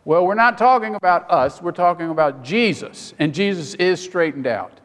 Well, 0.06 0.26
we're 0.26 0.34
not 0.34 0.58
talking 0.58 0.94
about 0.94 1.30
us, 1.30 1.62
we're 1.62 1.72
talking 1.72 2.10
about 2.10 2.44
Jesus, 2.44 3.14
and 3.18 3.32
Jesus 3.32 3.74
is 3.74 4.02
straightened 4.02 4.46
out. 4.46 4.80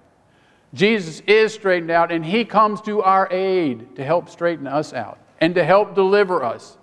Jesus 0.73 1.21
is 1.27 1.53
straightened 1.53 1.91
out, 1.91 2.12
and 2.12 2.25
He 2.25 2.45
comes 2.45 2.79
to 2.82 3.01
our 3.01 3.27
aid 3.32 3.95
to 3.97 4.03
help 4.05 4.29
straighten 4.29 4.65
us 4.65 4.93
out 4.93 5.17
and 5.41 5.55
to 5.55 5.63
help 5.65 5.93
deliver 5.93 6.43
us. 6.43 6.77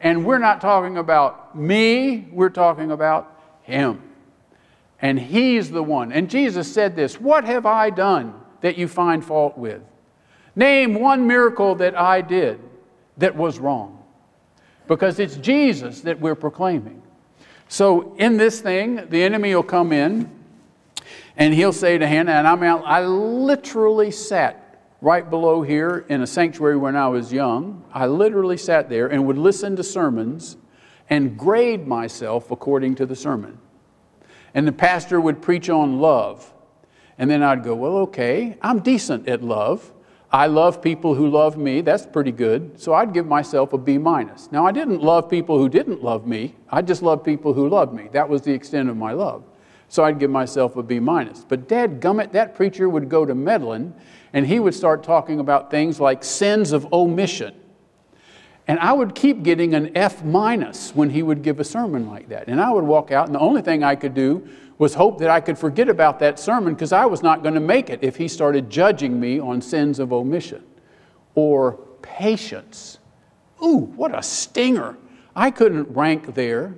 And 0.00 0.24
we're 0.24 0.38
not 0.38 0.60
talking 0.60 0.96
about 0.96 1.56
me, 1.58 2.28
we're 2.32 2.48
talking 2.48 2.90
about 2.90 3.38
Him. 3.62 4.02
And 5.02 5.18
He's 5.18 5.70
the 5.70 5.82
one. 5.82 6.10
And 6.10 6.30
Jesus 6.30 6.72
said 6.72 6.96
this 6.96 7.20
What 7.20 7.44
have 7.44 7.66
I 7.66 7.90
done 7.90 8.34
that 8.62 8.78
you 8.78 8.88
find 8.88 9.22
fault 9.22 9.58
with? 9.58 9.82
Name 10.56 10.94
one 10.94 11.26
miracle 11.26 11.74
that 11.74 11.98
I 11.98 12.22
did 12.22 12.60
that 13.18 13.36
was 13.36 13.58
wrong. 13.58 14.02
Because 14.86 15.18
it's 15.18 15.36
Jesus 15.36 16.02
that 16.02 16.20
we're 16.20 16.34
proclaiming. 16.34 17.02
So, 17.74 18.14
in 18.18 18.36
this 18.36 18.60
thing, 18.60 19.08
the 19.08 19.24
enemy 19.24 19.52
will 19.52 19.64
come 19.64 19.92
in 19.92 20.30
and 21.36 21.52
he'll 21.52 21.72
say 21.72 21.98
to 21.98 22.06
Hannah, 22.06 22.30
and 22.30 22.46
I 22.46 22.54
mean, 22.54 22.70
I 22.84 23.04
literally 23.04 24.12
sat 24.12 24.80
right 25.00 25.28
below 25.28 25.62
here 25.62 26.06
in 26.08 26.22
a 26.22 26.26
sanctuary 26.28 26.76
when 26.76 26.94
I 26.94 27.08
was 27.08 27.32
young. 27.32 27.84
I 27.92 28.06
literally 28.06 28.58
sat 28.58 28.88
there 28.88 29.08
and 29.08 29.26
would 29.26 29.38
listen 29.38 29.74
to 29.74 29.82
sermons 29.82 30.56
and 31.10 31.36
grade 31.36 31.84
myself 31.84 32.52
according 32.52 32.94
to 32.94 33.06
the 33.06 33.16
sermon. 33.16 33.58
And 34.54 34.68
the 34.68 34.72
pastor 34.72 35.20
would 35.20 35.42
preach 35.42 35.68
on 35.68 35.98
love. 35.98 36.54
And 37.18 37.28
then 37.28 37.42
I'd 37.42 37.64
go, 37.64 37.74
well, 37.74 37.96
okay, 38.02 38.56
I'm 38.62 38.78
decent 38.78 39.28
at 39.28 39.42
love. 39.42 39.92
I 40.34 40.48
love 40.48 40.82
people 40.82 41.14
who 41.14 41.30
love 41.30 41.56
me. 41.56 41.80
That's 41.80 42.04
pretty 42.04 42.32
good. 42.32 42.80
So 42.80 42.92
I'd 42.92 43.12
give 43.14 43.24
myself 43.24 43.72
a 43.72 43.78
B 43.78 43.98
minus. 43.98 44.50
Now, 44.50 44.66
I 44.66 44.72
didn't 44.72 45.00
love 45.00 45.30
people 45.30 45.58
who 45.58 45.68
didn't 45.68 46.02
love 46.02 46.26
me. 46.26 46.56
I 46.68 46.82
just 46.82 47.02
loved 47.02 47.22
people 47.24 47.52
who 47.52 47.68
loved 47.68 47.94
me. 47.94 48.08
That 48.10 48.28
was 48.28 48.42
the 48.42 48.52
extent 48.52 48.90
of 48.90 48.96
my 48.96 49.12
love. 49.12 49.44
So 49.88 50.02
I'd 50.02 50.18
give 50.18 50.30
myself 50.30 50.74
a 50.74 50.82
B 50.82 50.98
minus. 50.98 51.44
But 51.44 51.68
dad 51.68 52.00
gummit, 52.00 52.32
that 52.32 52.56
preacher 52.56 52.88
would 52.88 53.08
go 53.08 53.24
to 53.24 53.32
meddling 53.32 53.94
and 54.32 54.44
he 54.44 54.58
would 54.58 54.74
start 54.74 55.04
talking 55.04 55.38
about 55.38 55.70
things 55.70 56.00
like 56.00 56.24
sins 56.24 56.72
of 56.72 56.92
omission. 56.92 57.54
And 58.66 58.80
I 58.80 58.92
would 58.92 59.14
keep 59.14 59.44
getting 59.44 59.74
an 59.74 59.96
F 59.96 60.24
minus 60.24 60.96
when 60.96 61.10
he 61.10 61.22
would 61.22 61.42
give 61.42 61.60
a 61.60 61.64
sermon 61.64 62.08
like 62.08 62.30
that. 62.30 62.48
And 62.48 62.60
I 62.60 62.72
would 62.72 62.82
walk 62.82 63.12
out, 63.12 63.26
and 63.26 63.34
the 63.34 63.40
only 63.40 63.62
thing 63.62 63.84
I 63.84 63.94
could 63.94 64.14
do 64.14 64.48
was 64.78 64.94
hope 64.94 65.18
that 65.18 65.30
I 65.30 65.40
could 65.40 65.58
forget 65.58 65.88
about 65.88 66.18
that 66.20 66.38
sermon 66.38 66.74
because 66.74 66.92
I 66.92 67.06
was 67.06 67.22
not 67.22 67.42
going 67.42 67.54
to 67.54 67.60
make 67.60 67.90
it 67.90 68.00
if 68.02 68.16
he 68.16 68.28
started 68.28 68.68
judging 68.70 69.18
me 69.20 69.38
on 69.38 69.60
sins 69.60 69.98
of 69.98 70.12
omission 70.12 70.64
or 71.34 71.78
patience. 72.02 72.98
Ooh, 73.62 73.92
what 73.96 74.16
a 74.16 74.22
stinger. 74.22 74.96
I 75.34 75.50
couldn't 75.50 75.88
rank 75.94 76.34
there. 76.34 76.74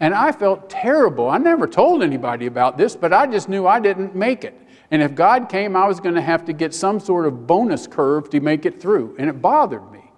And 0.00 0.12
I 0.12 0.32
felt 0.32 0.68
terrible. 0.68 1.30
I 1.30 1.38
never 1.38 1.66
told 1.66 2.02
anybody 2.02 2.46
about 2.46 2.76
this, 2.76 2.96
but 2.96 3.12
I 3.12 3.26
just 3.26 3.48
knew 3.48 3.66
I 3.66 3.80
didn't 3.80 4.14
make 4.14 4.44
it. 4.44 4.60
And 4.90 5.02
if 5.02 5.14
God 5.14 5.48
came, 5.48 5.76
I 5.76 5.86
was 5.86 6.00
going 6.00 6.14
to 6.14 6.20
have 6.20 6.44
to 6.46 6.52
get 6.52 6.74
some 6.74 7.00
sort 7.00 7.26
of 7.26 7.46
bonus 7.46 7.86
curve 7.86 8.28
to 8.30 8.40
make 8.40 8.66
it 8.66 8.80
through. 8.80 9.16
And 9.18 9.30
it 9.30 9.40
bothered 9.40 9.90
me. 9.90 10.10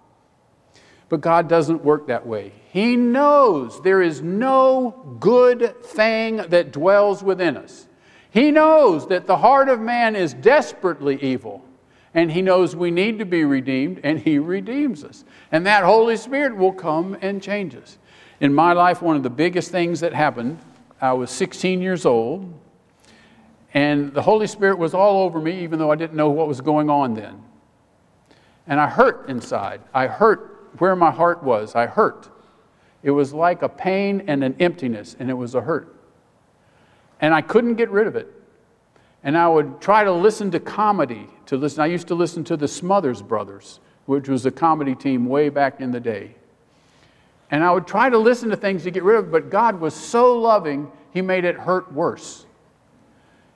But 1.08 1.20
God 1.20 1.48
doesn't 1.48 1.84
work 1.84 2.08
that 2.08 2.26
way. 2.26 2.52
He 2.76 2.94
knows 2.94 3.80
there 3.80 4.02
is 4.02 4.20
no 4.20 5.16
good 5.18 5.82
thing 5.82 6.36
that 6.36 6.72
dwells 6.72 7.22
within 7.22 7.56
us. 7.56 7.88
He 8.28 8.50
knows 8.50 9.08
that 9.08 9.26
the 9.26 9.38
heart 9.38 9.70
of 9.70 9.80
man 9.80 10.14
is 10.14 10.34
desperately 10.34 11.18
evil. 11.22 11.64
And 12.12 12.30
He 12.30 12.42
knows 12.42 12.76
we 12.76 12.90
need 12.90 13.18
to 13.18 13.24
be 13.24 13.44
redeemed, 13.44 14.00
and 14.04 14.18
He 14.18 14.38
redeems 14.38 15.04
us. 15.04 15.24
And 15.50 15.64
that 15.64 15.84
Holy 15.84 16.18
Spirit 16.18 16.54
will 16.54 16.74
come 16.74 17.16
and 17.22 17.42
change 17.42 17.74
us. 17.74 17.96
In 18.40 18.52
my 18.52 18.74
life, 18.74 19.00
one 19.00 19.16
of 19.16 19.22
the 19.22 19.30
biggest 19.30 19.70
things 19.70 20.00
that 20.00 20.12
happened, 20.12 20.58
I 21.00 21.14
was 21.14 21.30
16 21.30 21.80
years 21.80 22.04
old, 22.04 22.52
and 23.72 24.12
the 24.12 24.20
Holy 24.20 24.46
Spirit 24.46 24.76
was 24.76 24.92
all 24.92 25.22
over 25.22 25.40
me, 25.40 25.62
even 25.62 25.78
though 25.78 25.90
I 25.90 25.96
didn't 25.96 26.16
know 26.18 26.28
what 26.28 26.46
was 26.46 26.60
going 26.60 26.90
on 26.90 27.14
then. 27.14 27.42
And 28.66 28.78
I 28.78 28.86
hurt 28.86 29.30
inside. 29.30 29.80
I 29.94 30.08
hurt 30.08 30.74
where 30.76 30.94
my 30.94 31.10
heart 31.10 31.42
was. 31.42 31.74
I 31.74 31.86
hurt. 31.86 32.28
It 33.06 33.12
was 33.12 33.32
like 33.32 33.62
a 33.62 33.68
pain 33.68 34.24
and 34.26 34.42
an 34.42 34.56
emptiness, 34.58 35.14
and 35.16 35.30
it 35.30 35.34
was 35.34 35.54
a 35.54 35.60
hurt. 35.60 35.94
And 37.20 37.32
I 37.32 37.40
couldn't 37.40 37.76
get 37.76 37.88
rid 37.88 38.08
of 38.08 38.16
it. 38.16 38.26
And 39.22 39.38
I 39.38 39.46
would 39.46 39.80
try 39.80 40.02
to 40.02 40.10
listen 40.10 40.50
to 40.50 40.58
comedy. 40.58 41.28
To 41.46 41.56
listen, 41.56 41.82
I 41.82 41.86
used 41.86 42.08
to 42.08 42.16
listen 42.16 42.42
to 42.42 42.56
the 42.56 42.66
Smothers 42.66 43.22
Brothers, 43.22 43.78
which 44.06 44.28
was 44.28 44.44
a 44.44 44.50
comedy 44.50 44.96
team 44.96 45.26
way 45.26 45.50
back 45.50 45.80
in 45.80 45.92
the 45.92 46.00
day. 46.00 46.34
And 47.48 47.62
I 47.62 47.70
would 47.70 47.86
try 47.86 48.10
to 48.10 48.18
listen 48.18 48.50
to 48.50 48.56
things 48.56 48.82
to 48.82 48.90
get 48.90 49.04
rid 49.04 49.18
of 49.20 49.26
it, 49.26 49.30
but 49.30 49.50
God 49.50 49.80
was 49.80 49.94
so 49.94 50.36
loving, 50.36 50.90
He 51.12 51.22
made 51.22 51.44
it 51.44 51.54
hurt 51.54 51.92
worse. 51.92 52.44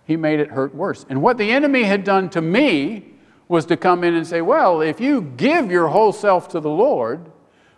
He 0.07 0.17
made 0.17 0.39
it 0.39 0.53
hurt 0.53 0.73
worse. 0.77 1.05
And 1.09 1.23
what 1.23 1.39
the 1.39 1.51
enemy 1.51 1.83
had 1.83 2.05
done 2.05 2.31
to 2.31 2.41
me 2.41 3.15
was 3.49 3.67
to 3.67 3.77
come 3.77 4.05
in 4.05 4.15
and 4.15 4.25
say, 4.25 4.43
Well, 4.43 4.81
if 4.81 5.01
you 5.01 5.23
give 5.23 5.73
your 5.73 5.89
whole 5.89 6.13
self 6.13 6.47
to 6.51 6.61
the 6.61 6.71
Lord, 6.71 7.33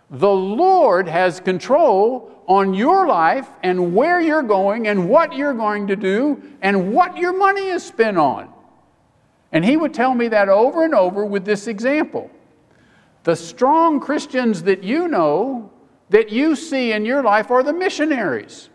the 0.09 0.29
Lord 0.29 1.07
has 1.07 1.39
control 1.39 2.31
on 2.47 2.73
your 2.73 3.07
life 3.07 3.47
and 3.63 3.95
where 3.95 4.19
you're 4.19 4.43
going 4.43 4.87
and 4.87 5.09
what 5.09 5.35
you're 5.35 5.53
going 5.53 5.87
to 5.87 5.95
do 5.95 6.41
and 6.61 6.93
what 6.93 7.17
your 7.17 7.37
money 7.37 7.67
is 7.67 7.83
spent 7.83 8.17
on. 8.17 8.51
And 9.51 9.63
he 9.63 9.77
would 9.77 9.93
tell 9.93 10.13
me 10.13 10.27
that 10.29 10.49
over 10.49 10.83
and 10.83 10.93
over 10.93 11.25
with 11.25 11.45
this 11.45 11.67
example. 11.67 12.29
The 13.23 13.35
strong 13.35 13.99
Christians 13.99 14.63
that 14.63 14.83
you 14.83 15.07
know 15.07 15.71
that 16.09 16.31
you 16.31 16.55
see 16.55 16.91
in 16.91 17.05
your 17.05 17.23
life 17.23 17.49
are 17.51 17.63
the 17.63 17.73
missionaries. 17.73 18.69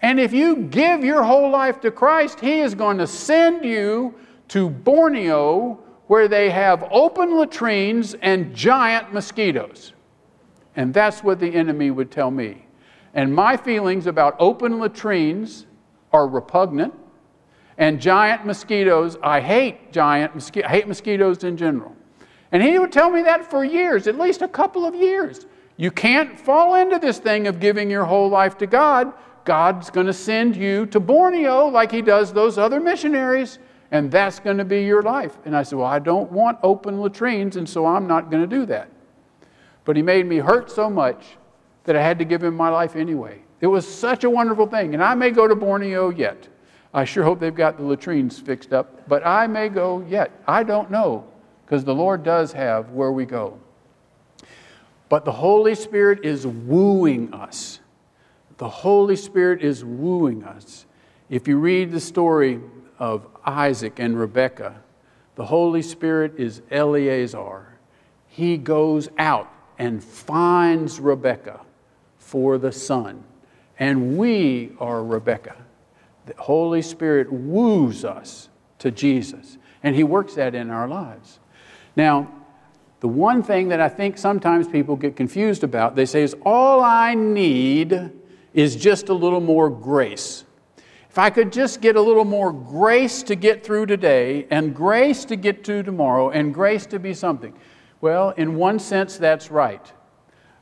And 0.00 0.20
if 0.20 0.32
you 0.32 0.56
give 0.56 1.04
your 1.04 1.24
whole 1.24 1.50
life 1.50 1.80
to 1.80 1.90
Christ, 1.90 2.40
He 2.40 2.60
is 2.60 2.74
going 2.74 2.98
to 2.98 3.06
send 3.06 3.64
you 3.64 4.14
to 4.48 4.70
Borneo 4.70 5.80
where 6.06 6.28
they 6.28 6.50
have 6.50 6.86
open 6.90 7.38
latrines 7.38 8.14
and 8.14 8.54
giant 8.54 9.12
mosquitoes. 9.12 9.92
And 10.76 10.94
that's 10.94 11.22
what 11.22 11.40
the 11.40 11.54
enemy 11.54 11.90
would 11.90 12.10
tell 12.10 12.30
me. 12.30 12.66
And 13.14 13.34
my 13.34 13.56
feelings 13.56 14.06
about 14.06 14.36
open 14.38 14.78
latrines 14.78 15.66
are 16.12 16.26
repugnant. 16.26 16.94
And 17.76 18.00
giant 18.00 18.44
mosquitoes, 18.44 19.16
I 19.22 19.40
hate 19.40 19.92
giant 19.92 20.34
mosquitoes, 20.34 20.68
I 20.68 20.72
hate 20.72 20.88
mosquitoes 20.88 21.44
in 21.44 21.56
general. 21.56 21.94
And 22.50 22.62
he 22.62 22.78
would 22.78 22.92
tell 22.92 23.10
me 23.10 23.22
that 23.22 23.48
for 23.48 23.64
years, 23.64 24.06
at 24.06 24.18
least 24.18 24.42
a 24.42 24.48
couple 24.48 24.84
of 24.84 24.94
years. 24.94 25.46
You 25.76 25.90
can't 25.92 26.38
fall 26.38 26.74
into 26.74 26.98
this 26.98 27.18
thing 27.18 27.46
of 27.46 27.60
giving 27.60 27.88
your 27.88 28.04
whole 28.04 28.28
life 28.28 28.58
to 28.58 28.66
God. 28.66 29.12
God's 29.44 29.90
going 29.90 30.06
to 30.06 30.12
send 30.12 30.56
you 30.56 30.86
to 30.86 30.98
Borneo 30.98 31.68
like 31.68 31.92
He 31.92 32.02
does 32.02 32.32
those 32.32 32.58
other 32.58 32.80
missionaries, 32.80 33.60
and 33.92 34.10
that's 34.10 34.40
going 34.40 34.58
to 34.58 34.64
be 34.64 34.82
your 34.82 35.02
life. 35.02 35.38
And 35.44 35.56
I 35.56 35.62
said, 35.62 35.78
Well, 35.78 35.86
I 35.86 36.00
don't 36.00 36.30
want 36.32 36.58
open 36.62 37.00
latrines, 37.00 37.56
and 37.56 37.68
so 37.68 37.86
I'm 37.86 38.06
not 38.08 38.30
going 38.30 38.42
to 38.42 38.48
do 38.48 38.66
that. 38.66 38.90
But 39.88 39.96
He 39.96 40.02
made 40.02 40.26
me 40.26 40.36
hurt 40.36 40.70
so 40.70 40.90
much 40.90 41.38
that 41.84 41.96
I 41.96 42.02
had 42.02 42.18
to 42.18 42.26
give 42.26 42.44
Him 42.44 42.54
my 42.54 42.68
life 42.68 42.94
anyway. 42.94 43.40
It 43.62 43.68
was 43.68 43.88
such 43.88 44.22
a 44.22 44.28
wonderful 44.28 44.66
thing, 44.66 44.92
and 44.92 45.02
I 45.02 45.14
may 45.14 45.30
go 45.30 45.48
to 45.48 45.56
Borneo 45.56 46.10
yet. 46.10 46.46
I 46.92 47.06
sure 47.06 47.24
hope 47.24 47.40
they've 47.40 47.54
got 47.54 47.78
the 47.78 47.84
latrines 47.84 48.38
fixed 48.38 48.74
up, 48.74 49.08
but 49.08 49.26
I 49.26 49.46
may 49.46 49.70
go 49.70 50.04
yet. 50.06 50.30
I 50.46 50.62
don't 50.62 50.90
know, 50.90 51.24
because 51.64 51.84
the 51.84 51.94
Lord 51.94 52.22
does 52.22 52.52
have 52.52 52.90
where 52.90 53.12
we 53.12 53.24
go. 53.24 53.58
But 55.08 55.24
the 55.24 55.32
Holy 55.32 55.74
Spirit 55.74 56.22
is 56.22 56.46
wooing 56.46 57.32
us. 57.32 57.80
The 58.58 58.68
Holy 58.68 59.16
Spirit 59.16 59.62
is 59.62 59.86
wooing 59.86 60.44
us. 60.44 60.84
If 61.30 61.48
you 61.48 61.56
read 61.56 61.92
the 61.92 62.00
story 62.00 62.60
of 62.98 63.26
Isaac 63.42 64.00
and 64.00 64.20
Rebekah, 64.20 64.82
the 65.36 65.46
Holy 65.46 65.80
Spirit 65.80 66.34
is 66.36 66.60
Eleazar. 66.70 67.78
He 68.26 68.58
goes 68.58 69.08
out 69.16 69.50
and 69.78 70.02
finds 70.02 71.00
Rebekah 71.00 71.60
for 72.18 72.58
the 72.58 72.72
son. 72.72 73.24
And 73.78 74.18
we 74.18 74.72
are 74.78 75.02
Rebekah. 75.02 75.56
The 76.26 76.34
Holy 76.36 76.82
Spirit 76.82 77.32
woos 77.32 78.04
us 78.04 78.48
to 78.80 78.90
Jesus, 78.90 79.56
and 79.82 79.94
He 79.94 80.04
works 80.04 80.34
that 80.34 80.54
in 80.54 80.70
our 80.70 80.88
lives. 80.88 81.38
Now, 81.96 82.30
the 83.00 83.08
one 83.08 83.42
thing 83.42 83.68
that 83.68 83.80
I 83.80 83.88
think 83.88 84.18
sometimes 84.18 84.66
people 84.66 84.96
get 84.96 85.16
confused 85.16 85.62
about, 85.62 85.94
they 85.94 86.04
say, 86.04 86.22
is 86.22 86.34
all 86.44 86.82
I 86.82 87.14
need 87.14 88.10
is 88.52 88.74
just 88.74 89.08
a 89.08 89.14
little 89.14 89.40
more 89.40 89.70
grace. 89.70 90.44
If 91.08 91.16
I 91.18 91.30
could 91.30 91.52
just 91.52 91.80
get 91.80 91.96
a 91.96 92.00
little 92.00 92.24
more 92.24 92.52
grace 92.52 93.22
to 93.24 93.36
get 93.36 93.64
through 93.64 93.86
today, 93.86 94.46
and 94.50 94.74
grace 94.74 95.24
to 95.26 95.36
get 95.36 95.64
to 95.64 95.82
tomorrow, 95.82 96.30
and 96.30 96.52
grace 96.52 96.86
to 96.86 96.98
be 96.98 97.14
something. 97.14 97.54
Well, 98.00 98.30
in 98.30 98.56
one 98.56 98.78
sense, 98.78 99.16
that's 99.16 99.50
right. 99.50 99.92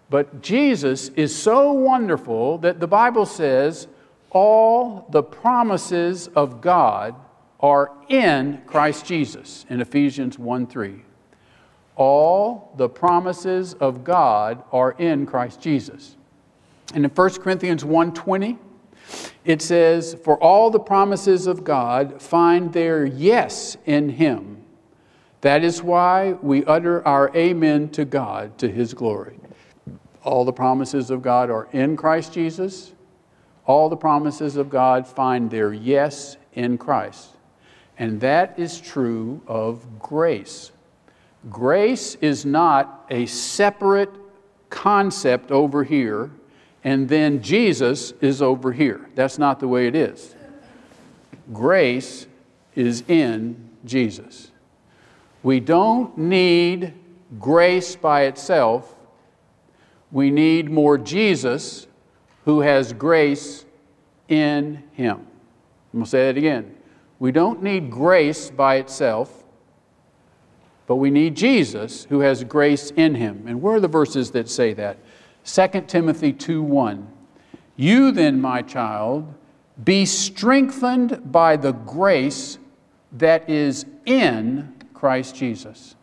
But 0.09 0.41
Jesus 0.41 1.09
is 1.11 1.35
so 1.35 1.73
wonderful 1.73 2.59
that 2.59 2.81
the 2.81 2.87
Bible 2.87 3.27
says 3.27 3.89
all 4.31 5.07
the 5.11 5.23
promises 5.23 6.29
of 6.29 6.61
God 6.61 7.15
are 7.61 7.91
in 8.09 8.63
Christ 8.67 9.07
Jesus 9.07 9.67
in 9.69 9.81
Ephesians 9.81 10.39
1 10.39 10.67
3 10.67 11.03
all 11.97 12.75
the 12.77 12.89
promises 12.89 13.75
of 13.75 14.05
God 14.05 14.63
are 14.71 14.93
in 14.93 15.27
Christ 15.27 15.61
Jesus. 15.61 16.17
And 16.95 17.05
in 17.05 17.11
1 17.11 17.41
Corinthians 17.41 17.83
1:20, 17.83 18.59
It 19.45 19.63
says, 19.63 20.15
For 20.25 20.37
all 20.43 20.71
the 20.71 20.81
promises 20.81 21.47
of 21.47 21.63
God 21.63 22.21
find 22.21 22.73
their 22.73 23.07
yes 23.07 23.77
in 23.87 24.09
Him. 24.11 24.56
That 25.43 25.63
is 25.63 25.83
why 25.83 26.33
we 26.33 26.65
utter 26.65 27.07
our 27.07 27.35
amen 27.37 27.91
to 27.91 28.05
God 28.05 28.59
to 28.59 28.69
His 28.69 28.95
glory. 28.95 29.39
All 30.23 30.45
the 30.45 30.53
promises 30.53 31.11
of 31.11 31.23
God 31.23 31.51
are 31.51 31.69
in 31.73 31.97
Christ 31.97 32.33
Jesus. 32.33 32.93
All 33.65 33.89
the 33.89 33.97
promises 33.97 34.57
of 34.57 34.71
God 34.71 35.07
find 35.07 35.51
their 35.51 35.73
yes 35.73 36.37
in 36.55 36.79
Christ. 36.79 37.31
And 37.99 38.21
that 38.21 38.59
is 38.59 38.81
true 38.81 39.41
of 39.47 39.99
grace. 39.99 40.73
Grace 41.51 42.17
is 42.17 42.45
not 42.45 43.07
a 43.11 43.27
separate 43.27 44.11
concept 44.69 45.51
over 45.53 45.85
here, 45.85 46.31
and 46.83 47.09
then 47.09 47.43
Jesus 47.43 48.13
is 48.21 48.43
over 48.43 48.73
here. 48.73 49.09
That's 49.15 49.39
not 49.39 49.61
the 49.61 49.69
way 49.69 49.87
it 49.87 49.95
is. 49.95 50.35
Grace 51.53 52.27
is 52.75 53.05
in 53.09 53.71
Jesus. 53.85 54.51
We 55.47 55.61
don't 55.61 56.19
need 56.19 56.93
grace 57.39 57.95
by 57.95 58.23
itself. 58.23 58.97
We 60.11 60.33
need 60.33 60.69
more 60.69 60.99
Jesus 60.99 61.87
who 62.45 62.63
has 62.63 62.93
grace 62.93 63.65
in 64.27 64.83
him. 64.95 65.19
I'm 65.19 66.01
going 66.01 66.05
to 66.05 66.11
say 66.11 66.27
that 66.27 66.37
again. 66.37 66.75
We 67.21 67.31
don't 67.31 67.63
need 67.63 67.93
grace 67.93 68.51
by 68.51 68.79
itself, 68.79 69.45
but 70.89 70.97
we 70.97 71.13
need 71.13 71.37
Jesus 71.37 72.07
who 72.07 72.19
has 72.19 72.43
grace 72.43 72.91
in 72.97 73.15
him. 73.15 73.45
And 73.47 73.63
where 73.63 73.77
are 73.77 73.81
the 73.81 73.87
verses 73.87 74.33
that 74.33 74.49
say 74.49 74.75
that? 74.75 74.99
2 75.45 75.83
Timothy 75.87 76.33
2 76.33 76.61
1. 76.61 77.07
You 77.77 78.11
then, 78.11 78.41
my 78.41 78.63
child, 78.63 79.33
be 79.85 80.07
strengthened 80.07 81.31
by 81.31 81.57
the 81.57 81.71
grace 81.71 82.59
that 83.13 83.49
is 83.49 83.87
in 84.07 84.75
Christ 84.97 85.37
Jesus. 85.37 85.95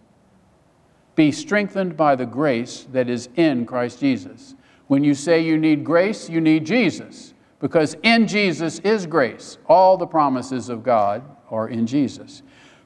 Be 1.15 1.31
strengthened 1.31 1.97
by 1.97 2.15
the 2.15 2.25
grace 2.25 2.87
that 2.91 3.09
is 3.09 3.29
in 3.35 3.65
Christ 3.65 3.99
Jesus. 3.99 4.55
When 4.87 5.03
you 5.03 5.13
say 5.13 5.41
you 5.41 5.57
need 5.57 5.83
grace, 5.83 6.29
you 6.29 6.41
need 6.41 6.65
Jesus, 6.65 7.33
because 7.59 7.95
in 8.03 8.27
Jesus 8.27 8.79
is 8.79 9.05
grace. 9.05 9.57
All 9.67 9.97
the 9.97 10.07
promises 10.07 10.69
of 10.69 10.83
God 10.83 11.23
are 11.49 11.67
in 11.67 11.85
Jesus. 11.85 12.41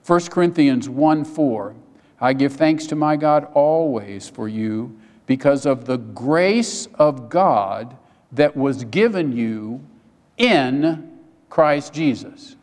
1 0.06 0.26
Corinthians 0.28 0.90
1 0.90 1.26
4. 1.26 1.76
I 2.20 2.34
give 2.34 2.54
thanks 2.54 2.88
to 2.88 2.96
my 2.96 3.16
God 3.16 3.48
always 3.54 4.28
for 4.28 4.48
you 4.48 4.98
because 5.26 5.66
of 5.66 5.86
the 5.86 5.98
grace 5.98 6.88
of 6.96 7.30
God 7.30 7.96
that 8.32 8.58
was 8.58 8.84
given 8.86 9.32
you 9.32 9.86
in 10.38 11.18
Christ 11.50 11.94
Jesus. 11.94 12.57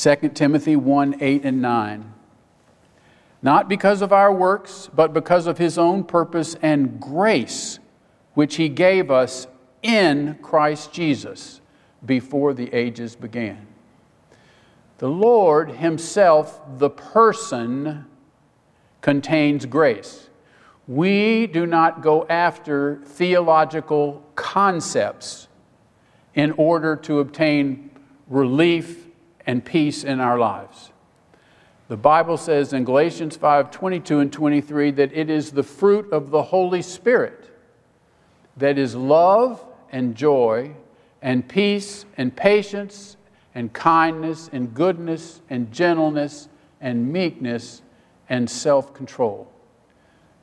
2 0.00 0.30
Timothy 0.30 0.76
1 0.76 1.16
8 1.20 1.44
and 1.44 1.60
9. 1.60 2.14
Not 3.42 3.68
because 3.68 4.00
of 4.00 4.14
our 4.14 4.32
works, 4.32 4.88
but 4.94 5.12
because 5.12 5.46
of 5.46 5.58
his 5.58 5.76
own 5.76 6.04
purpose 6.04 6.56
and 6.62 6.98
grace, 6.98 7.78
which 8.32 8.56
he 8.56 8.70
gave 8.70 9.10
us 9.10 9.46
in 9.82 10.38
Christ 10.40 10.90
Jesus 10.90 11.60
before 12.06 12.54
the 12.54 12.72
ages 12.72 13.14
began. 13.14 13.66
The 14.96 15.08
Lord 15.08 15.72
Himself, 15.72 16.62
the 16.78 16.88
person, 16.88 18.06
contains 19.02 19.66
grace. 19.66 20.30
We 20.86 21.46
do 21.46 21.66
not 21.66 22.00
go 22.00 22.26
after 22.28 23.02
theological 23.04 24.24
concepts 24.34 25.48
in 26.34 26.52
order 26.52 26.96
to 26.96 27.20
obtain 27.20 27.90
relief 28.28 29.09
and 29.50 29.64
peace 29.64 30.04
in 30.04 30.20
our 30.20 30.38
lives. 30.38 30.92
The 31.88 31.96
Bible 31.96 32.36
says 32.36 32.72
in 32.72 32.84
Galatians 32.84 33.36
5 33.36 33.72
22 33.72 34.20
and 34.20 34.32
23 34.32 34.92
that 34.92 35.12
it 35.12 35.28
is 35.28 35.50
the 35.50 35.64
fruit 35.64 36.12
of 36.12 36.30
the 36.30 36.40
Holy 36.40 36.82
Spirit 36.82 37.50
that 38.56 38.78
is 38.78 38.94
love 38.94 39.64
and 39.90 40.14
joy 40.14 40.70
and 41.20 41.48
peace 41.48 42.04
and 42.16 42.34
patience 42.36 43.16
and 43.52 43.72
kindness 43.72 44.48
and 44.52 44.72
goodness 44.72 45.40
and 45.50 45.72
gentleness 45.72 46.48
and 46.80 47.12
meekness 47.12 47.82
and 48.28 48.48
self 48.48 48.94
control. 48.94 49.50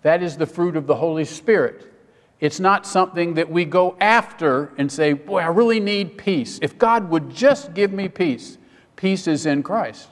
That 0.02 0.22
is 0.22 0.36
the 0.36 0.46
fruit 0.46 0.76
of 0.76 0.86
the 0.86 0.96
Holy 0.96 1.24
Spirit. 1.24 1.94
It's 2.42 2.60
not 2.60 2.86
something 2.86 3.36
that 3.36 3.50
we 3.50 3.64
go 3.64 3.96
after 4.02 4.74
and 4.78 4.92
say, 4.92 5.14
Boy, 5.14 5.40
I 5.40 5.48
really 5.48 5.80
need 5.80 6.18
peace. 6.18 6.60
If 6.62 6.78
God 6.78 7.10
would 7.10 7.30
just 7.30 7.74
give 7.74 7.94
me 7.94 8.10
peace, 8.10 8.58
peace 8.98 9.28
is 9.28 9.46
in 9.46 9.64
Christ, 9.64 10.10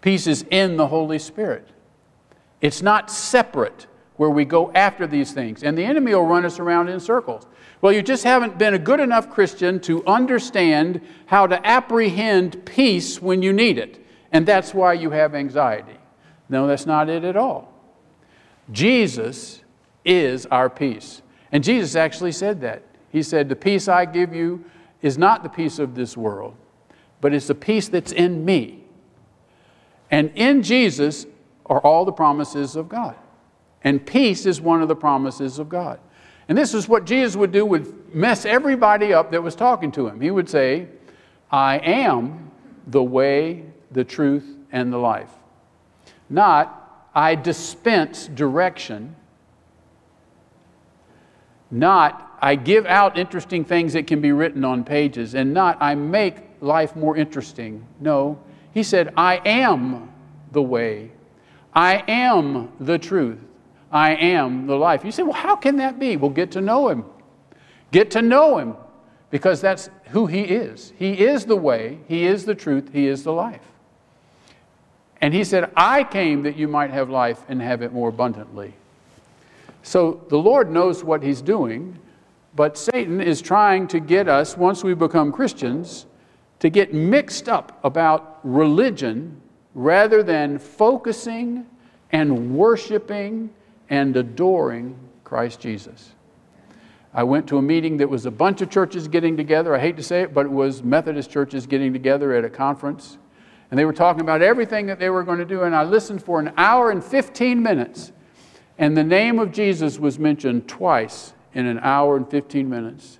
peace 0.00 0.26
is 0.26 0.46
in 0.50 0.78
the 0.78 0.86
Holy 0.86 1.18
Spirit. 1.18 1.68
It's 2.62 2.80
not 2.80 3.10
separate 3.10 3.86
where 4.16 4.28
we 4.28 4.44
go 4.44 4.70
after 4.72 5.06
these 5.06 5.32
things. 5.32 5.62
And 5.62 5.78
the 5.78 5.84
enemy 5.84 6.14
will 6.14 6.26
run 6.26 6.44
us 6.44 6.58
around 6.58 6.90
in 6.90 7.00
circles. 7.00 7.46
Well, 7.80 7.90
you 7.90 8.02
just 8.02 8.22
haven't 8.24 8.58
been 8.58 8.74
a 8.74 8.78
good 8.78 9.00
enough 9.00 9.30
Christian 9.30 9.80
to 9.80 10.04
understand 10.06 11.00
how 11.24 11.46
to 11.46 11.66
apprehend 11.66 12.66
peace 12.66 13.22
when 13.22 13.40
you 13.40 13.52
need 13.52 13.78
it. 13.78 14.04
And 14.30 14.46
that's 14.46 14.74
why 14.74 14.92
you 14.92 15.10
have 15.10 15.34
anxiety. 15.34 15.96
No, 16.50 16.66
that's 16.66 16.84
not 16.84 17.08
it 17.08 17.24
at 17.24 17.36
all. 17.36 17.72
Jesus 18.70 19.62
is 20.04 20.44
our 20.46 20.68
peace. 20.68 21.22
And 21.50 21.64
Jesus 21.64 21.96
actually 21.96 22.32
said 22.32 22.60
that. 22.60 22.82
He 23.10 23.22
said, 23.22 23.48
The 23.48 23.56
peace 23.56 23.88
I 23.88 24.04
give 24.04 24.34
you 24.34 24.64
is 25.00 25.16
not 25.16 25.42
the 25.42 25.48
peace 25.48 25.78
of 25.78 25.94
this 25.94 26.16
world, 26.16 26.54
but 27.20 27.34
it's 27.34 27.46
the 27.46 27.54
peace 27.54 27.88
that's 27.88 28.12
in 28.12 28.44
me. 28.44 28.84
And 30.10 30.32
in 30.34 30.62
Jesus 30.62 31.26
are 31.66 31.80
all 31.80 32.04
the 32.04 32.12
promises 32.12 32.76
of 32.76 32.88
God. 32.88 33.16
And 33.82 34.04
peace 34.04 34.46
is 34.46 34.60
one 34.60 34.82
of 34.82 34.88
the 34.88 34.96
promises 34.96 35.58
of 35.58 35.68
God. 35.68 36.00
And 36.48 36.58
this 36.58 36.74
is 36.74 36.88
what 36.88 37.04
Jesus 37.04 37.36
would 37.36 37.52
do, 37.52 37.64
would 37.64 38.14
mess 38.14 38.44
everybody 38.44 39.14
up 39.14 39.30
that 39.30 39.42
was 39.42 39.54
talking 39.54 39.92
to 39.92 40.08
him. 40.08 40.20
He 40.20 40.30
would 40.30 40.48
say, 40.48 40.88
I 41.50 41.78
am 41.78 42.50
the 42.86 43.02
way, 43.02 43.64
the 43.92 44.04
truth, 44.04 44.56
and 44.72 44.92
the 44.92 44.98
life. 44.98 45.30
Not, 46.28 47.08
I 47.14 47.36
dispense 47.36 48.26
direction. 48.26 49.14
Not, 51.70 52.36
I 52.40 52.56
give 52.56 52.84
out 52.86 53.16
interesting 53.16 53.64
things 53.64 53.92
that 53.92 54.08
can 54.08 54.20
be 54.20 54.32
written 54.32 54.64
on 54.64 54.82
pages. 54.82 55.34
And 55.34 55.54
not, 55.54 55.78
I 55.80 55.94
make 55.94 56.38
life 56.60 56.96
more 56.96 57.16
interesting. 57.16 57.84
No, 58.00 58.38
he 58.72 58.82
said, 58.82 59.12
I 59.16 59.40
am 59.44 60.10
the 60.52 60.62
way. 60.62 61.10
I 61.74 62.04
am 62.08 62.72
the 62.80 62.98
truth. 62.98 63.38
I 63.92 64.14
am 64.14 64.66
the 64.66 64.76
life. 64.76 65.04
You 65.04 65.12
say, 65.12 65.22
well, 65.22 65.32
how 65.32 65.56
can 65.56 65.76
that 65.76 65.98
be? 65.98 66.16
Well, 66.16 66.30
get 66.30 66.52
to 66.52 66.60
know 66.60 66.88
him. 66.88 67.04
Get 67.90 68.10
to 68.12 68.22
know 68.22 68.58
him 68.58 68.76
because 69.30 69.60
that's 69.60 69.90
who 70.10 70.26
he 70.26 70.42
is. 70.42 70.92
He 70.98 71.12
is 71.12 71.44
the 71.46 71.56
way, 71.56 71.98
he 72.08 72.24
is 72.24 72.44
the 72.44 72.54
truth, 72.54 72.90
he 72.92 73.06
is 73.06 73.24
the 73.24 73.32
life. 73.32 73.62
And 75.20 75.34
he 75.34 75.44
said, 75.44 75.70
I 75.76 76.04
came 76.04 76.42
that 76.42 76.56
you 76.56 76.66
might 76.66 76.90
have 76.90 77.10
life 77.10 77.42
and 77.48 77.60
have 77.60 77.82
it 77.82 77.92
more 77.92 78.08
abundantly. 78.08 78.74
So 79.82 80.24
the 80.28 80.38
Lord 80.38 80.70
knows 80.70 81.04
what 81.04 81.22
he's 81.22 81.42
doing, 81.42 81.98
but 82.54 82.76
Satan 82.76 83.20
is 83.20 83.40
trying 83.40 83.86
to 83.88 84.00
get 84.00 84.28
us, 84.28 84.56
once 84.56 84.82
we 84.82 84.94
become 84.94 85.30
Christians, 85.30 86.06
to 86.60 86.70
get 86.70 86.94
mixed 86.94 87.48
up 87.48 87.78
about 87.84 88.38
religion 88.42 89.40
rather 89.74 90.22
than 90.22 90.58
focusing 90.58 91.66
and 92.12 92.54
worshiping 92.56 93.50
and 93.88 94.16
adoring 94.16 94.96
Christ 95.24 95.60
Jesus. 95.60 96.12
I 97.12 97.24
went 97.24 97.48
to 97.48 97.58
a 97.58 97.62
meeting 97.62 97.96
that 97.96 98.08
was 98.08 98.26
a 98.26 98.30
bunch 98.30 98.60
of 98.60 98.70
churches 98.70 99.08
getting 99.08 99.36
together. 99.36 99.74
I 99.74 99.80
hate 99.80 99.96
to 99.96 100.02
say 100.02 100.22
it, 100.22 100.32
but 100.32 100.46
it 100.46 100.52
was 100.52 100.82
Methodist 100.82 101.30
churches 101.30 101.66
getting 101.66 101.92
together 101.92 102.34
at 102.34 102.44
a 102.44 102.50
conference. 102.50 103.18
And 103.70 103.78
they 103.78 103.84
were 103.84 103.92
talking 103.92 104.20
about 104.20 104.42
everything 104.42 104.86
that 104.86 104.98
they 104.98 105.10
were 105.10 105.24
going 105.24 105.38
to 105.38 105.44
do. 105.44 105.62
And 105.62 105.74
I 105.74 105.82
listened 105.82 106.22
for 106.22 106.38
an 106.38 106.52
hour 106.56 106.90
and 106.90 107.02
15 107.02 107.62
minutes. 107.62 108.12
And 108.78 108.96
the 108.96 109.04
name 109.04 109.38
of 109.38 109.50
Jesus 109.50 109.98
was 109.98 110.18
mentioned 110.18 110.68
twice 110.68 111.32
in 111.52 111.66
an 111.66 111.78
hour 111.80 112.16
and 112.16 112.28
15 112.28 112.68
minutes. 112.68 113.18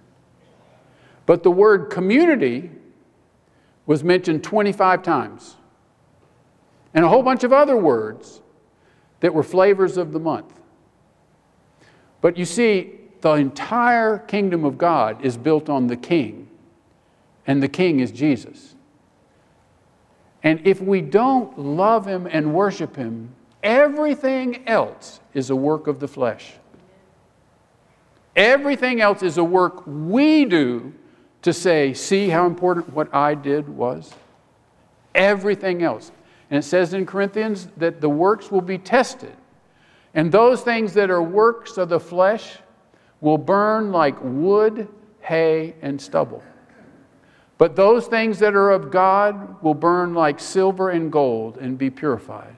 But 1.26 1.42
the 1.42 1.50
word 1.50 1.90
community 1.90 2.70
was 3.90 4.04
mentioned 4.04 4.44
25 4.44 5.02
times. 5.02 5.56
And 6.94 7.04
a 7.04 7.08
whole 7.08 7.24
bunch 7.24 7.42
of 7.42 7.52
other 7.52 7.76
words 7.76 8.40
that 9.18 9.34
were 9.34 9.42
flavors 9.42 9.96
of 9.96 10.12
the 10.12 10.20
month. 10.20 10.60
But 12.20 12.36
you 12.36 12.44
see, 12.44 13.00
the 13.20 13.32
entire 13.32 14.18
kingdom 14.18 14.64
of 14.64 14.78
God 14.78 15.24
is 15.24 15.36
built 15.36 15.68
on 15.68 15.88
the 15.88 15.96
king, 15.96 16.48
and 17.48 17.60
the 17.60 17.66
king 17.66 17.98
is 17.98 18.12
Jesus. 18.12 18.76
And 20.44 20.64
if 20.64 20.80
we 20.80 21.00
don't 21.00 21.58
love 21.58 22.06
him 22.06 22.28
and 22.30 22.54
worship 22.54 22.94
him, 22.94 23.34
everything 23.60 24.68
else 24.68 25.18
is 25.34 25.50
a 25.50 25.56
work 25.56 25.88
of 25.88 25.98
the 25.98 26.06
flesh. 26.06 26.52
Everything 28.36 29.00
else 29.00 29.24
is 29.24 29.36
a 29.36 29.42
work 29.42 29.82
we 29.84 30.44
do 30.44 30.94
to 31.42 31.52
say, 31.52 31.94
see 31.94 32.28
how 32.28 32.46
important 32.46 32.92
what 32.92 33.12
I 33.14 33.34
did 33.34 33.68
was? 33.68 34.14
Everything 35.14 35.82
else. 35.82 36.12
And 36.50 36.58
it 36.58 36.62
says 36.62 36.94
in 36.94 37.06
Corinthians 37.06 37.68
that 37.76 38.00
the 38.00 38.08
works 38.08 38.50
will 38.50 38.60
be 38.60 38.78
tested. 38.78 39.34
And 40.14 40.32
those 40.32 40.62
things 40.62 40.92
that 40.94 41.10
are 41.10 41.22
works 41.22 41.78
of 41.78 41.88
the 41.88 42.00
flesh 42.00 42.58
will 43.20 43.38
burn 43.38 43.92
like 43.92 44.16
wood, 44.20 44.88
hay, 45.20 45.74
and 45.82 46.00
stubble. 46.00 46.42
But 47.58 47.76
those 47.76 48.06
things 48.06 48.38
that 48.38 48.54
are 48.54 48.70
of 48.70 48.90
God 48.90 49.62
will 49.62 49.74
burn 49.74 50.14
like 50.14 50.40
silver 50.40 50.90
and 50.90 51.12
gold 51.12 51.58
and 51.58 51.76
be 51.76 51.90
purified. 51.90 52.56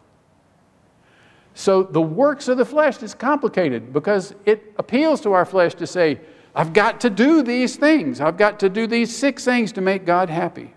So 1.55 1.83
the 1.83 2.01
works 2.01 2.49
of 2.49 2.57
the 2.57 2.65
flesh 2.65 3.03
is 3.03 3.13
complicated 3.13 3.93
because 3.93 4.35
it 4.47 4.73
appeals 4.79 5.21
to 5.23 5.33
our 5.33 5.45
flesh 5.45 5.75
to 5.75 5.87
say, 5.87 6.21
I've 6.55 6.73
got 6.73 7.01
to 7.03 7.11
do 7.11 7.43
these 7.43 7.77
things. 7.77 8.21
I've 8.21 8.37
got 8.37 8.61
to 8.61 8.69
do 8.69 8.87
these 8.87 9.17
six 9.17 9.45
things 9.45 9.73
to 9.73 9.81
make 9.81 10.05
God 10.05 10.29
happy. 10.29 10.75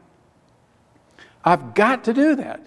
I've 1.43 1.73
got 1.73 2.03
to 2.05 2.13
do 2.13 2.35
that. 2.37 2.65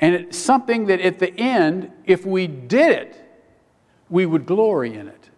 And 0.00 0.14
it's 0.14 0.36
something 0.36 0.86
that 0.86 1.00
at 1.00 1.18
the 1.18 1.32
end, 1.38 1.90
if 2.04 2.26
we 2.26 2.46
did 2.46 2.90
it, 2.92 3.20
we 4.10 4.26
would 4.26 4.46
glory 4.46 4.94
in 4.94 5.08
it 5.08 5.30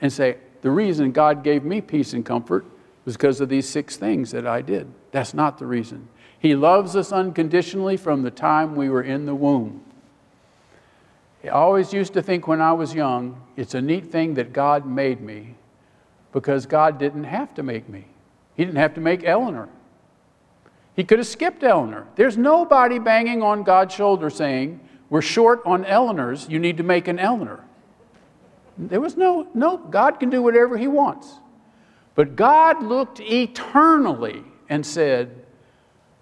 and 0.00 0.12
say, 0.12 0.38
the 0.62 0.70
reason 0.70 1.12
God 1.12 1.44
gave 1.44 1.64
me 1.64 1.80
peace 1.80 2.12
and 2.12 2.24
comfort 2.24 2.64
was 3.04 3.16
because 3.16 3.40
of 3.40 3.48
these 3.48 3.68
six 3.68 3.96
things 3.96 4.30
that 4.30 4.46
I 4.46 4.62
did. 4.62 4.92
That's 5.12 5.34
not 5.34 5.58
the 5.58 5.66
reason. 5.66 6.08
He 6.38 6.54
loves 6.54 6.94
us 6.94 7.12
unconditionally 7.12 7.96
from 7.96 8.22
the 8.22 8.30
time 8.30 8.76
we 8.76 8.88
were 8.88 9.02
in 9.02 9.26
the 9.26 9.34
womb. 9.34 9.82
I 11.44 11.48
always 11.48 11.92
used 11.92 12.14
to 12.14 12.22
think 12.22 12.48
when 12.48 12.60
I 12.60 12.72
was 12.72 12.94
young, 12.94 13.40
it's 13.56 13.74
a 13.74 13.80
neat 13.80 14.10
thing 14.10 14.34
that 14.34 14.52
God 14.52 14.86
made 14.86 15.20
me 15.20 15.54
because 16.32 16.66
God 16.66 16.98
didn't 16.98 17.24
have 17.24 17.54
to 17.54 17.62
make 17.62 17.88
me. 17.88 18.06
He 18.56 18.64
didn't 18.64 18.78
have 18.78 18.94
to 18.94 19.00
make 19.00 19.24
Eleanor. 19.24 19.68
He 20.96 21.04
could 21.04 21.18
have 21.18 21.28
skipped 21.28 21.62
Eleanor. 21.62 22.08
There's 22.16 22.36
nobody 22.36 22.98
banging 22.98 23.40
on 23.42 23.62
God's 23.62 23.94
shoulder 23.94 24.30
saying, 24.30 24.80
We're 25.10 25.22
short 25.22 25.62
on 25.64 25.84
Eleanors, 25.84 26.48
you 26.48 26.58
need 26.58 26.76
to 26.78 26.82
make 26.82 27.06
an 27.06 27.20
Eleanor. 27.20 27.64
There 28.76 29.00
was 29.00 29.16
no, 29.16 29.48
no, 29.54 29.76
God 29.76 30.18
can 30.18 30.30
do 30.30 30.42
whatever 30.42 30.76
He 30.76 30.88
wants. 30.88 31.34
But 32.16 32.34
God 32.34 32.82
looked 32.82 33.20
eternally 33.20 34.42
and 34.68 34.84
said, 34.84 35.44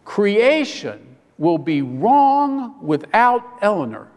Creation 0.05 1.17
will 1.39 1.59
be 1.59 1.81
wrong 1.81 2.85
without 2.85 3.43
Eleanor. 3.63 4.09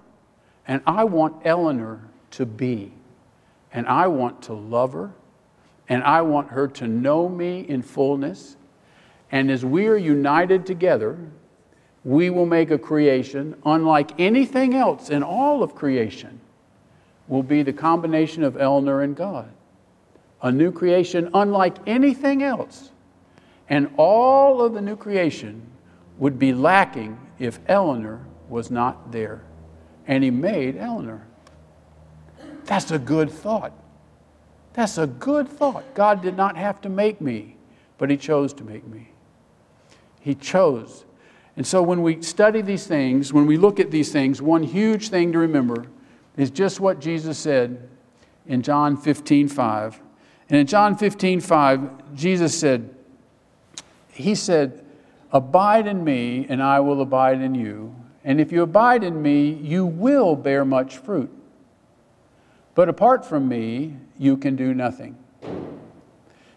And 0.69 0.83
I 0.85 1.03
want 1.03 1.41
Eleanor 1.45 1.99
to 2.31 2.45
be. 2.45 2.93
And 3.73 3.87
I 3.87 4.05
want 4.05 4.43
to 4.43 4.53
love 4.53 4.93
her. 4.93 5.11
And 5.89 6.03
I 6.03 6.21
want 6.21 6.49
her 6.49 6.67
to 6.67 6.87
know 6.87 7.27
me 7.27 7.61
in 7.61 7.81
fullness. 7.81 8.55
And 9.31 9.49
as 9.49 9.65
we 9.65 9.87
are 9.87 9.97
united 9.97 10.67
together, 10.67 11.17
we 12.03 12.29
will 12.29 12.45
make 12.45 12.69
a 12.69 12.77
creation 12.77 13.55
unlike 13.65 14.11
anything 14.19 14.75
else 14.75 15.09
in 15.09 15.23
all 15.23 15.63
of 15.63 15.73
creation, 15.73 16.39
will 17.27 17.43
be 17.43 17.63
the 17.63 17.73
combination 17.73 18.43
of 18.43 18.55
Eleanor 18.55 19.01
and 19.01 19.15
God. 19.15 19.51
A 20.43 20.51
new 20.51 20.71
creation 20.71 21.31
unlike 21.33 21.77
anything 21.87 22.43
else. 22.43 22.91
And 23.69 23.91
all 23.97 24.61
of 24.61 24.73
the 24.73 24.81
new 24.81 24.95
creation 24.95 25.63
would 26.19 26.37
be 26.37 26.53
lacking 26.53 27.19
if 27.39 27.59
Eleanor 27.67 28.23
was 28.49 28.69
not 28.69 29.11
there 29.11 29.41
and 30.09 30.23
he 30.23 30.31
made 30.31 30.75
Eleanor. 30.75 31.21
That's 32.65 32.89
a 32.89 32.97
good 32.97 33.29
thought. 33.29 33.71
That's 34.73 34.97
a 34.97 35.05
good 35.05 35.47
thought. 35.47 35.93
God 35.93 36.23
did 36.23 36.35
not 36.35 36.57
have 36.57 36.81
to 36.81 36.89
make 36.89 37.21
me, 37.21 37.57
but 37.99 38.09
he 38.09 38.17
chose 38.17 38.51
to 38.55 38.63
make 38.63 38.87
me. 38.87 39.11
He 40.19 40.33
chose. 40.33 41.05
And 41.55 41.65
so 41.65 41.83
when 41.83 42.01
we 42.01 42.23
study 42.23 42.61
these 42.61 42.87
things, 42.87 43.31
when 43.31 43.45
we 43.45 43.55
look 43.55 43.79
at 43.79 43.91
these 43.91 44.11
things, 44.11 44.41
one 44.41 44.63
huge 44.63 45.09
thing 45.09 45.31
to 45.31 45.37
remember 45.37 45.85
is 46.37 46.49
just 46.49 46.79
what 46.79 46.99
Jesus 46.99 47.37
said 47.37 47.87
in 48.47 48.63
John 48.63 48.97
15 48.97 49.47
5. 49.47 50.01
And 50.49 50.57
in 50.57 50.65
John 50.65 50.97
15 50.97 51.39
5, 51.39 52.15
Jesus 52.15 52.57
said, 52.59 52.95
He 54.11 54.33
said, 54.33 54.83
Abide 55.31 55.85
in 55.85 56.03
me, 56.03 56.47
and 56.49 56.63
I 56.63 56.79
will 56.79 56.99
abide 57.01 57.41
in 57.41 57.53
you. 57.53 57.95
And 58.23 58.41
if 58.41 58.51
you 58.51 58.63
abide 58.63 59.03
in 59.03 59.21
me, 59.21 59.49
you 59.49 59.85
will 59.85 60.35
bear 60.35 60.65
much 60.65 60.97
fruit. 60.97 61.31
But 62.75 62.89
apart 62.89 63.25
from 63.25 63.47
me, 63.47 63.95
you 64.17 64.37
can 64.37 64.55
do 64.55 64.73
nothing. 64.73 65.17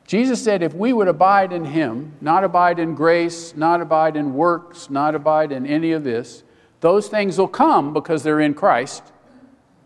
Jesus 0.06 0.42
said 0.42 0.62
if 0.62 0.74
we 0.74 0.92
would 0.92 1.08
abide 1.08 1.52
in 1.52 1.64
him, 1.64 2.12
not 2.20 2.44
abide 2.44 2.78
in 2.78 2.94
grace, 2.94 3.56
not 3.56 3.80
abide 3.80 4.16
in 4.16 4.34
works, 4.34 4.90
not 4.90 5.14
abide 5.14 5.52
in 5.52 5.66
any 5.66 5.92
of 5.92 6.04
this, 6.04 6.42
those 6.80 7.08
things 7.08 7.38
will 7.38 7.48
come 7.48 7.92
because 7.92 8.22
they're 8.22 8.40
in 8.40 8.54
Christ. 8.54 9.04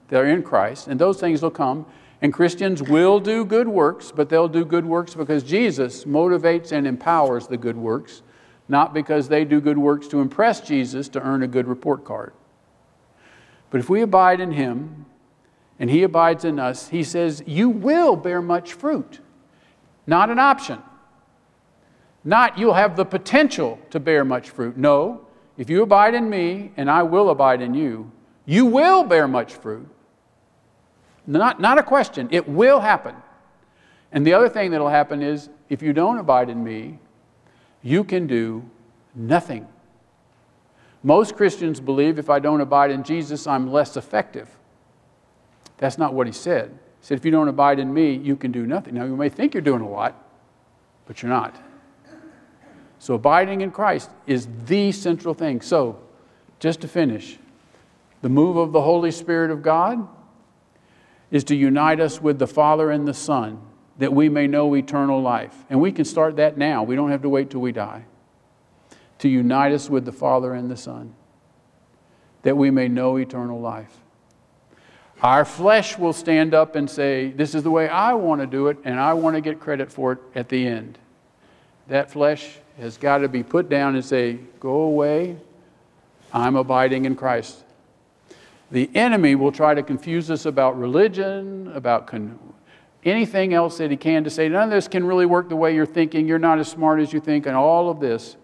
They're 0.09 0.27
in 0.27 0.43
Christ, 0.43 0.89
and 0.89 0.99
those 0.99 1.21
things 1.21 1.43
will 1.43 1.51
come. 1.51 1.87
And 2.23 2.33
Christians 2.33 2.83
will 2.83 3.21
do 3.21 3.45
good 3.45 3.69
works, 3.69 4.11
but 4.11 4.29
they'll 4.29 4.49
do 4.49 4.65
good 4.65 4.87
works 4.87 5.15
because 5.15 5.43
Jesus 5.43 6.05
motivates 6.05 6.73
and 6.73 6.87
empowers 6.87 7.47
the 7.47 7.59
good 7.59 7.77
works 7.77 8.23
not 8.69 8.93
because 8.93 9.29
they 9.29 9.45
do 9.45 9.61
good 9.61 9.79
works 9.79 10.09
to 10.09 10.21
impress 10.21 10.61
Jesus 10.61 11.09
to 11.11 11.21
earn 11.21 11.43
a 11.43 11.49
good 11.49 11.69
report 11.69 12.05
card. 12.05 12.33
But 13.71 13.81
if 13.81 13.89
we 13.89 14.03
abide 14.03 14.41
in 14.41 14.53
Him 14.53 15.07
and 15.79 15.91
He 15.91 16.03
abides 16.03 16.45
in 16.45 16.59
us, 16.59 16.89
He 16.89 17.03
says, 17.03 17.43
You 17.47 17.69
will 17.69 18.17
bear 18.17 18.43
much 18.43 18.73
fruit. 18.73 19.21
Not 20.07 20.31
an 20.31 20.39
option. 20.39 20.79
Not 22.25 22.59
you'll 22.59 22.75
have 22.75 22.97
the 22.97 23.05
potential 23.05 23.79
to 23.91 24.01
bear 24.01 24.25
much 24.25 24.51
fruit. 24.51 24.77
No, 24.77 25.27
if 25.57 25.71
you 25.71 25.83
abide 25.83 26.15
in 26.15 26.29
me 26.29 26.73
and 26.77 26.91
I 26.91 27.03
will 27.03 27.31
abide 27.31 27.63
in 27.63 27.75
you, 27.75 28.11
you 28.45 28.67
will 28.67 29.05
bear 29.05 29.29
much 29.29 29.55
fruit. 29.55 29.89
Not, 31.27 31.61
not 31.61 31.79
a 31.79 31.83
question, 31.83 32.29
it 32.31 32.49
will 32.49 32.81
happen. 32.81 33.15
And 34.13 34.27
the 34.27 34.33
other 34.35 34.49
thing 34.49 34.71
that'll 34.71 34.89
happen 34.89 35.23
is 35.23 35.49
if 35.69 35.83
you 35.83 35.93
don't 35.93 36.19
abide 36.19 36.49
in 36.49 36.63
me, 36.63 36.99
you 37.83 38.05
can 38.05 38.27
do 38.27 38.69
nothing. 39.15 39.67
Most 41.03 41.37
Christians 41.37 41.81
believe 41.81 42.19
if 42.19 42.29
I 42.29 42.39
don't 42.39 42.61
abide 42.61 42.91
in 42.91 43.05
Jesus, 43.05 43.47
I'm 43.47 43.71
less 43.71 43.97
effective. 43.97 44.49
That's 45.79 45.99
not 45.99 46.15
what 46.15 46.27
he 46.27 46.33
said. 46.33 46.71
He 46.71 47.07
said, 47.07 47.19
if 47.19 47.25
you 47.25 47.31
don't 47.31 47.49
abide 47.49 47.79
in 47.79 47.93
me, 47.93 48.15
you 48.15 48.37
can 48.37 48.51
do 48.51 48.67
nothing. 48.67 48.95
Now, 48.95 49.05
you 49.05 49.17
may 49.17 49.29
think 49.29 49.55
you're 49.55 49.61
doing 49.61 49.83
a 49.83 49.89
lot, 49.89 50.21
but 51.07 51.23
you're 51.23 51.31
not. 51.31 51.55
So, 52.99 53.15
abiding 53.15 53.61
in 53.61 53.71
Christ 53.71 54.11
is 54.27 54.49
the 54.65 54.91
central 54.91 55.35
thing. 55.35 55.61
So, 55.61 56.01
just 56.59 56.81
to 56.81 56.89
finish, 56.89 57.39
the 58.23 58.29
move 58.29 58.57
of 58.57 58.73
the 58.73 58.81
Holy 58.81 59.11
Spirit 59.11 59.51
of 59.51 59.63
God 59.63 60.09
is 61.31 61.45
to 61.45 61.55
unite 61.55 62.01
us 62.01 62.21
with 62.21 62.39
the 62.39 62.47
Father 62.47 62.91
and 62.91 63.07
the 63.07 63.15
Son 63.15 63.61
that 63.99 64.13
we 64.13 64.29
may 64.29 64.47
know 64.47 64.75
eternal 64.75 65.21
life. 65.21 65.55
And 65.71 65.81
we 65.81 65.93
can 65.93 66.05
start 66.05 66.37
that 66.37 66.59
now. 66.59 66.83
We 66.83 66.97
don't 66.97 67.11
have 67.11 67.23
to 67.23 67.29
wait 67.29 67.51
till 67.51 67.61
we 67.61 67.73
die. 67.73 68.05
To 69.21 69.29
unite 69.29 69.73
us 69.73 69.89
with 69.89 70.05
the 70.05 70.13
Father 70.13 70.53
and 70.53 70.71
the 70.71 70.77
Son, 70.77 71.15
that 72.43 72.57
we 72.57 72.71
may 72.71 72.89
know 72.89 73.17
eternal 73.17 73.61
life. 73.61 74.01
Our 75.23 75.47
flesh 75.47 75.97
will 75.97 76.13
stand 76.13 76.53
up 76.53 76.77
and 76.77 76.91
say, 76.91 77.31
This 77.31 77.55
is 77.55 77.63
the 77.63 77.71
way 77.71 77.89
I 77.89 78.13
want 78.13 78.43
to 78.43 78.47
do 78.47 78.69
it, 78.69 78.77
and 78.85 79.01
I 79.01 79.15
want 79.15 79.35
to 79.35 79.41
get 79.41 79.59
credit 79.59 79.91
for 79.91 80.13
it 80.13 80.19
at 80.35 80.51
the 80.51 80.67
end. 80.67 80.99
That 81.89 82.11
flesh 82.11 82.59
has 82.79 82.99
got 82.99 83.19
to 83.19 83.29
be 83.29 83.43
put 83.43 83.71
down 83.71 83.95
and 83.95 84.05
say, 84.05 84.39
Go 84.61 84.83
away, 84.83 85.39
I'm 86.33 86.57
abiding 86.57 87.07
in 87.07 87.17
Christ. 87.17 87.63
The 88.71 88.91
enemy 88.95 89.37
will 89.37 89.53
try 89.53 89.75
to 89.75 89.83
confuse 89.83 90.31
us 90.31 90.45
about 90.45 90.79
religion, 90.79 91.71
about 91.73 92.07
con- 92.07 92.39
anything 93.07 93.55
else 93.55 93.79
that 93.79 93.91
he 93.91 93.97
can 93.97 94.25
to 94.25 94.31
say, 94.31 94.49
none 94.49 94.65
of 94.65 94.71
this 94.71 94.89
can 94.89 95.07
really 95.07 95.27
work 95.27 95.49
the 95.49 95.57
way 95.57 95.75
you're 95.75 95.87
thinking, 95.87 96.27
you're 96.27 96.39
not 96.39 96.59
as 96.59 96.69
smart 96.69 97.01
as 97.01 97.13
you 97.13 97.21
think, 97.21 97.47
and 97.47 97.57
all 97.57 97.91
of 97.91 98.01
this. 98.01 98.37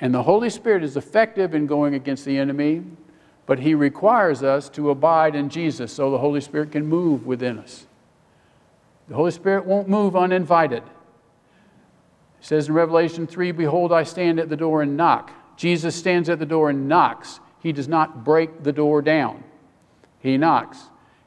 And 0.00 0.12
the 0.12 0.22
Holy 0.22 0.50
Spirit 0.50 0.82
is 0.82 0.96
effective 0.96 1.54
in 1.54 1.66
going 1.66 1.94
against 1.94 2.24
the 2.24 2.36
enemy, 2.36 2.82
but 3.46 3.60
he 3.60 3.74
requires 3.74 4.42
us 4.42 4.68
to 4.70 4.90
abide 4.90 5.34
in 5.34 5.48
Jesus 5.48 5.92
so 5.92 6.10
the 6.10 6.18
Holy 6.18 6.40
Spirit 6.40 6.72
can 6.72 6.86
move 6.86 7.26
within 7.26 7.58
us. 7.58 7.86
The 9.08 9.14
Holy 9.14 9.30
Spirit 9.30 9.66
won't 9.66 9.88
move 9.88 10.16
uninvited. 10.16 10.82
It 10.82 12.46
says 12.46 12.68
in 12.68 12.74
Revelation 12.74 13.26
3 13.26 13.52
Behold, 13.52 13.92
I 13.92 14.02
stand 14.02 14.38
at 14.38 14.48
the 14.48 14.56
door 14.56 14.82
and 14.82 14.96
knock. 14.96 15.30
Jesus 15.56 15.94
stands 15.94 16.28
at 16.28 16.38
the 16.38 16.46
door 16.46 16.70
and 16.70 16.88
knocks. 16.88 17.40
He 17.60 17.72
does 17.72 17.88
not 17.88 18.24
break 18.24 18.62
the 18.62 18.72
door 18.72 19.02
down, 19.02 19.44
he 20.20 20.36
knocks. 20.36 20.78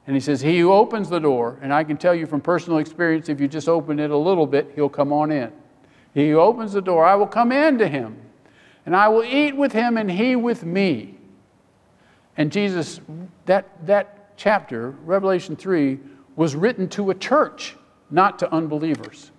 And 0.07 0.15
he 0.15 0.21
says, 0.21 0.41
He 0.41 0.59
who 0.59 0.71
opens 0.71 1.09
the 1.09 1.19
door, 1.19 1.59
and 1.61 1.73
I 1.73 1.83
can 1.83 1.97
tell 1.97 2.15
you 2.15 2.25
from 2.25 2.39
personal 2.39 2.79
experience, 2.79 3.27
if 3.27 3.41
you 3.41 3.47
just 3.47 3.67
open 3.67 3.99
it 3.99 4.09
a 4.09 4.17
little 4.17 4.47
bit, 4.47 4.71
he'll 4.73 4.89
come 4.89 5.11
on 5.11 5.31
in. 5.31 5.51
He 6.13 6.29
who 6.31 6.39
opens 6.39 6.71
the 6.73 6.81
door, 6.81 7.05
I 7.05 7.15
will 7.15 7.27
come 7.27 7.51
in 7.51 7.77
to 7.77 7.87
him, 7.87 8.17
and 8.85 8.95
I 8.95 9.09
will 9.09 9.23
eat 9.23 9.55
with 9.55 9.73
him, 9.73 9.97
and 9.97 10.09
he 10.09 10.37
with 10.37 10.63
me. 10.63 11.19
And 12.37 12.51
Jesus, 12.51 13.01
that, 13.45 13.85
that 13.85 14.37
chapter, 14.37 14.91
Revelation 15.03 15.57
3, 15.57 15.99
was 16.37 16.55
written 16.55 16.87
to 16.89 17.09
a 17.09 17.15
church, 17.15 17.75
not 18.09 18.39
to 18.39 18.51
unbelievers. 18.53 19.31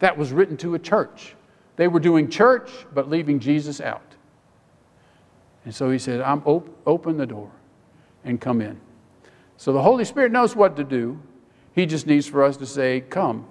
That 0.00 0.18
was 0.18 0.32
written 0.32 0.56
to 0.58 0.74
a 0.74 0.78
church. 0.78 1.36
They 1.76 1.86
were 1.86 2.00
doing 2.00 2.28
church, 2.28 2.70
but 2.92 3.08
leaving 3.08 3.38
Jesus 3.38 3.80
out. 3.80 4.02
And 5.64 5.74
so 5.74 5.90
he 5.90 5.98
said, 5.98 6.20
I'm 6.20 6.42
op- 6.44 6.76
open 6.86 7.18
the 7.18 7.26
door 7.26 7.50
and 8.24 8.40
come 8.40 8.60
in. 8.60 8.80
So 9.58 9.72
the 9.72 9.82
Holy 9.82 10.04
Spirit 10.04 10.30
knows 10.30 10.54
what 10.56 10.76
to 10.76 10.84
do. 10.84 11.20
He 11.74 11.84
just 11.84 12.06
needs 12.06 12.26
for 12.26 12.44
us 12.44 12.56
to 12.58 12.66
say, 12.66 13.00
Come. 13.02 13.46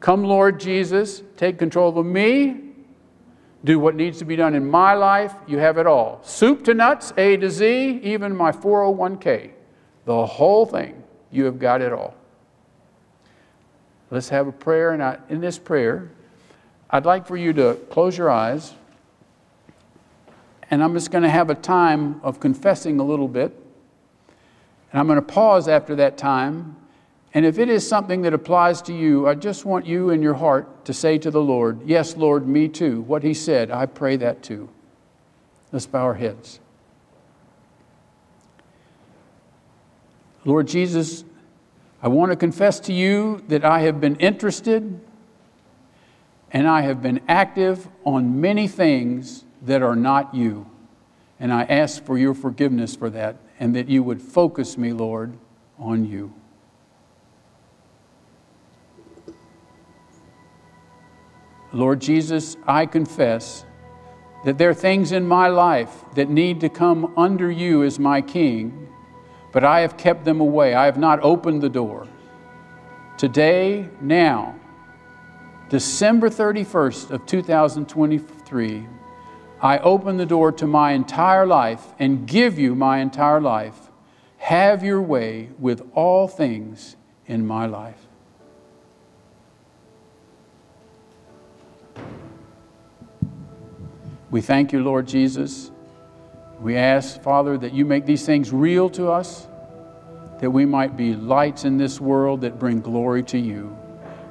Come, 0.00 0.24
Lord 0.24 0.58
Jesus, 0.58 1.22
take 1.36 1.58
control 1.58 1.96
of 1.98 2.06
me. 2.06 2.62
Do 3.62 3.78
what 3.78 3.94
needs 3.94 4.18
to 4.18 4.24
be 4.24 4.34
done 4.34 4.54
in 4.54 4.68
my 4.68 4.94
life. 4.94 5.34
You 5.46 5.58
have 5.58 5.76
it 5.76 5.86
all. 5.86 6.20
Soup 6.22 6.64
to 6.64 6.74
nuts, 6.74 7.12
A 7.16 7.36
to 7.36 7.50
Z, 7.50 8.00
even 8.02 8.34
my 8.34 8.50
401k. 8.50 9.50
The 10.06 10.26
whole 10.26 10.64
thing. 10.64 11.02
You 11.30 11.44
have 11.44 11.58
got 11.58 11.82
it 11.82 11.92
all. 11.92 12.14
Let's 14.10 14.28
have 14.30 14.46
a 14.46 14.52
prayer. 14.52 14.92
And 14.92 15.02
I, 15.02 15.18
in 15.28 15.40
this 15.40 15.58
prayer, 15.58 16.10
I'd 16.88 17.04
like 17.04 17.26
for 17.26 17.36
you 17.36 17.52
to 17.54 17.74
close 17.90 18.16
your 18.16 18.30
eyes. 18.30 18.72
And 20.70 20.82
I'm 20.82 20.94
just 20.94 21.10
going 21.10 21.24
to 21.24 21.30
have 21.30 21.50
a 21.50 21.54
time 21.54 22.20
of 22.22 22.40
confessing 22.40 23.00
a 23.00 23.04
little 23.04 23.28
bit. 23.28 23.65
And 24.92 25.00
I'm 25.00 25.06
going 25.06 25.16
to 25.16 25.22
pause 25.22 25.68
after 25.68 25.96
that 25.96 26.16
time. 26.16 26.76
And 27.34 27.44
if 27.44 27.58
it 27.58 27.68
is 27.68 27.86
something 27.86 28.22
that 28.22 28.32
applies 28.32 28.80
to 28.82 28.94
you, 28.94 29.28
I 29.28 29.34
just 29.34 29.64
want 29.64 29.86
you 29.86 30.10
in 30.10 30.22
your 30.22 30.34
heart 30.34 30.84
to 30.86 30.94
say 30.94 31.18
to 31.18 31.30
the 31.30 31.40
Lord, 31.40 31.80
Yes, 31.84 32.16
Lord, 32.16 32.46
me 32.46 32.68
too. 32.68 33.02
What 33.02 33.22
He 33.22 33.34
said, 33.34 33.70
I 33.70 33.86
pray 33.86 34.16
that 34.16 34.42
too. 34.42 34.70
Let's 35.72 35.86
bow 35.86 36.02
our 36.02 36.14
heads. 36.14 36.60
Lord 40.44 40.68
Jesus, 40.68 41.24
I 42.02 42.08
want 42.08 42.30
to 42.30 42.36
confess 42.36 42.78
to 42.80 42.92
you 42.92 43.42
that 43.48 43.64
I 43.64 43.80
have 43.80 44.00
been 44.00 44.16
interested 44.16 45.00
and 46.52 46.68
I 46.68 46.82
have 46.82 47.02
been 47.02 47.20
active 47.26 47.88
on 48.04 48.40
many 48.40 48.68
things 48.68 49.44
that 49.62 49.82
are 49.82 49.96
not 49.96 50.34
you. 50.34 50.70
And 51.40 51.52
I 51.52 51.64
ask 51.64 52.02
for 52.04 52.16
your 52.16 52.32
forgiveness 52.32 52.94
for 52.94 53.10
that 53.10 53.36
and 53.58 53.74
that 53.74 53.88
you 53.88 54.02
would 54.02 54.20
focus 54.20 54.76
me, 54.76 54.92
Lord, 54.92 55.36
on 55.78 56.04
you. 56.04 56.32
Lord 61.72 62.00
Jesus, 62.00 62.56
I 62.66 62.86
confess 62.86 63.64
that 64.44 64.58
there 64.58 64.70
are 64.70 64.74
things 64.74 65.12
in 65.12 65.26
my 65.26 65.48
life 65.48 66.04
that 66.14 66.30
need 66.30 66.60
to 66.60 66.68
come 66.68 67.12
under 67.16 67.50
you 67.50 67.82
as 67.82 67.98
my 67.98 68.20
king, 68.20 68.88
but 69.52 69.64
I 69.64 69.80
have 69.80 69.96
kept 69.96 70.24
them 70.24 70.40
away. 70.40 70.74
I 70.74 70.84
have 70.84 70.98
not 70.98 71.20
opened 71.22 71.62
the 71.62 71.68
door. 71.68 72.06
Today, 73.18 73.88
now, 74.00 74.54
December 75.68 76.30
31st 76.30 77.10
of 77.10 77.26
2023, 77.26 78.86
I 79.60 79.78
open 79.78 80.16
the 80.16 80.26
door 80.26 80.52
to 80.52 80.66
my 80.66 80.92
entire 80.92 81.46
life 81.46 81.82
and 81.98 82.26
give 82.26 82.58
you 82.58 82.74
my 82.74 82.98
entire 82.98 83.40
life. 83.40 83.90
Have 84.38 84.84
your 84.84 85.00
way 85.00 85.48
with 85.58 85.82
all 85.94 86.28
things 86.28 86.96
in 87.26 87.46
my 87.46 87.66
life. 87.66 88.06
We 94.30 94.40
thank 94.40 94.72
you, 94.72 94.82
Lord 94.82 95.08
Jesus. 95.08 95.70
We 96.60 96.76
ask, 96.76 97.22
Father, 97.22 97.56
that 97.58 97.72
you 97.72 97.84
make 97.84 98.06
these 98.06 98.26
things 98.26 98.52
real 98.52 98.90
to 98.90 99.08
us, 99.08 99.46
that 100.40 100.50
we 100.50 100.66
might 100.66 100.96
be 100.96 101.14
lights 101.14 101.64
in 101.64 101.78
this 101.78 102.00
world 102.00 102.42
that 102.42 102.58
bring 102.58 102.80
glory 102.80 103.22
to 103.24 103.38
you. 103.38 103.76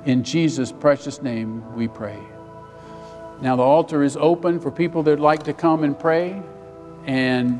In 0.05 0.23
Jesus' 0.23 0.71
precious 0.71 1.21
name 1.21 1.75
we 1.75 1.87
pray. 1.87 2.19
Now, 3.41 3.55
the 3.55 3.63
altar 3.63 4.03
is 4.03 4.17
open 4.17 4.59
for 4.59 4.71
people 4.71 5.03
that 5.03 5.19
like 5.19 5.43
to 5.43 5.53
come 5.53 5.83
and 5.83 5.97
pray. 5.97 6.41
And 7.05 7.59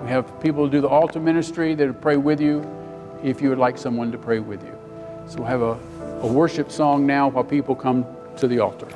we 0.00 0.08
have 0.08 0.40
people 0.40 0.64
who 0.64 0.70
do 0.70 0.80
the 0.80 0.88
altar 0.88 1.20
ministry 1.20 1.74
that 1.74 2.00
pray 2.00 2.16
with 2.16 2.40
you 2.40 2.68
if 3.22 3.40
you 3.40 3.48
would 3.48 3.58
like 3.58 3.78
someone 3.78 4.12
to 4.12 4.18
pray 4.18 4.38
with 4.38 4.62
you. 4.62 4.78
So 5.26 5.38
we'll 5.38 5.46
have 5.46 5.62
a, 5.62 5.78
a 6.22 6.26
worship 6.26 6.70
song 6.70 7.06
now 7.06 7.28
while 7.28 7.44
people 7.44 7.74
come 7.74 8.04
to 8.36 8.46
the 8.46 8.58
altar. 8.58 8.88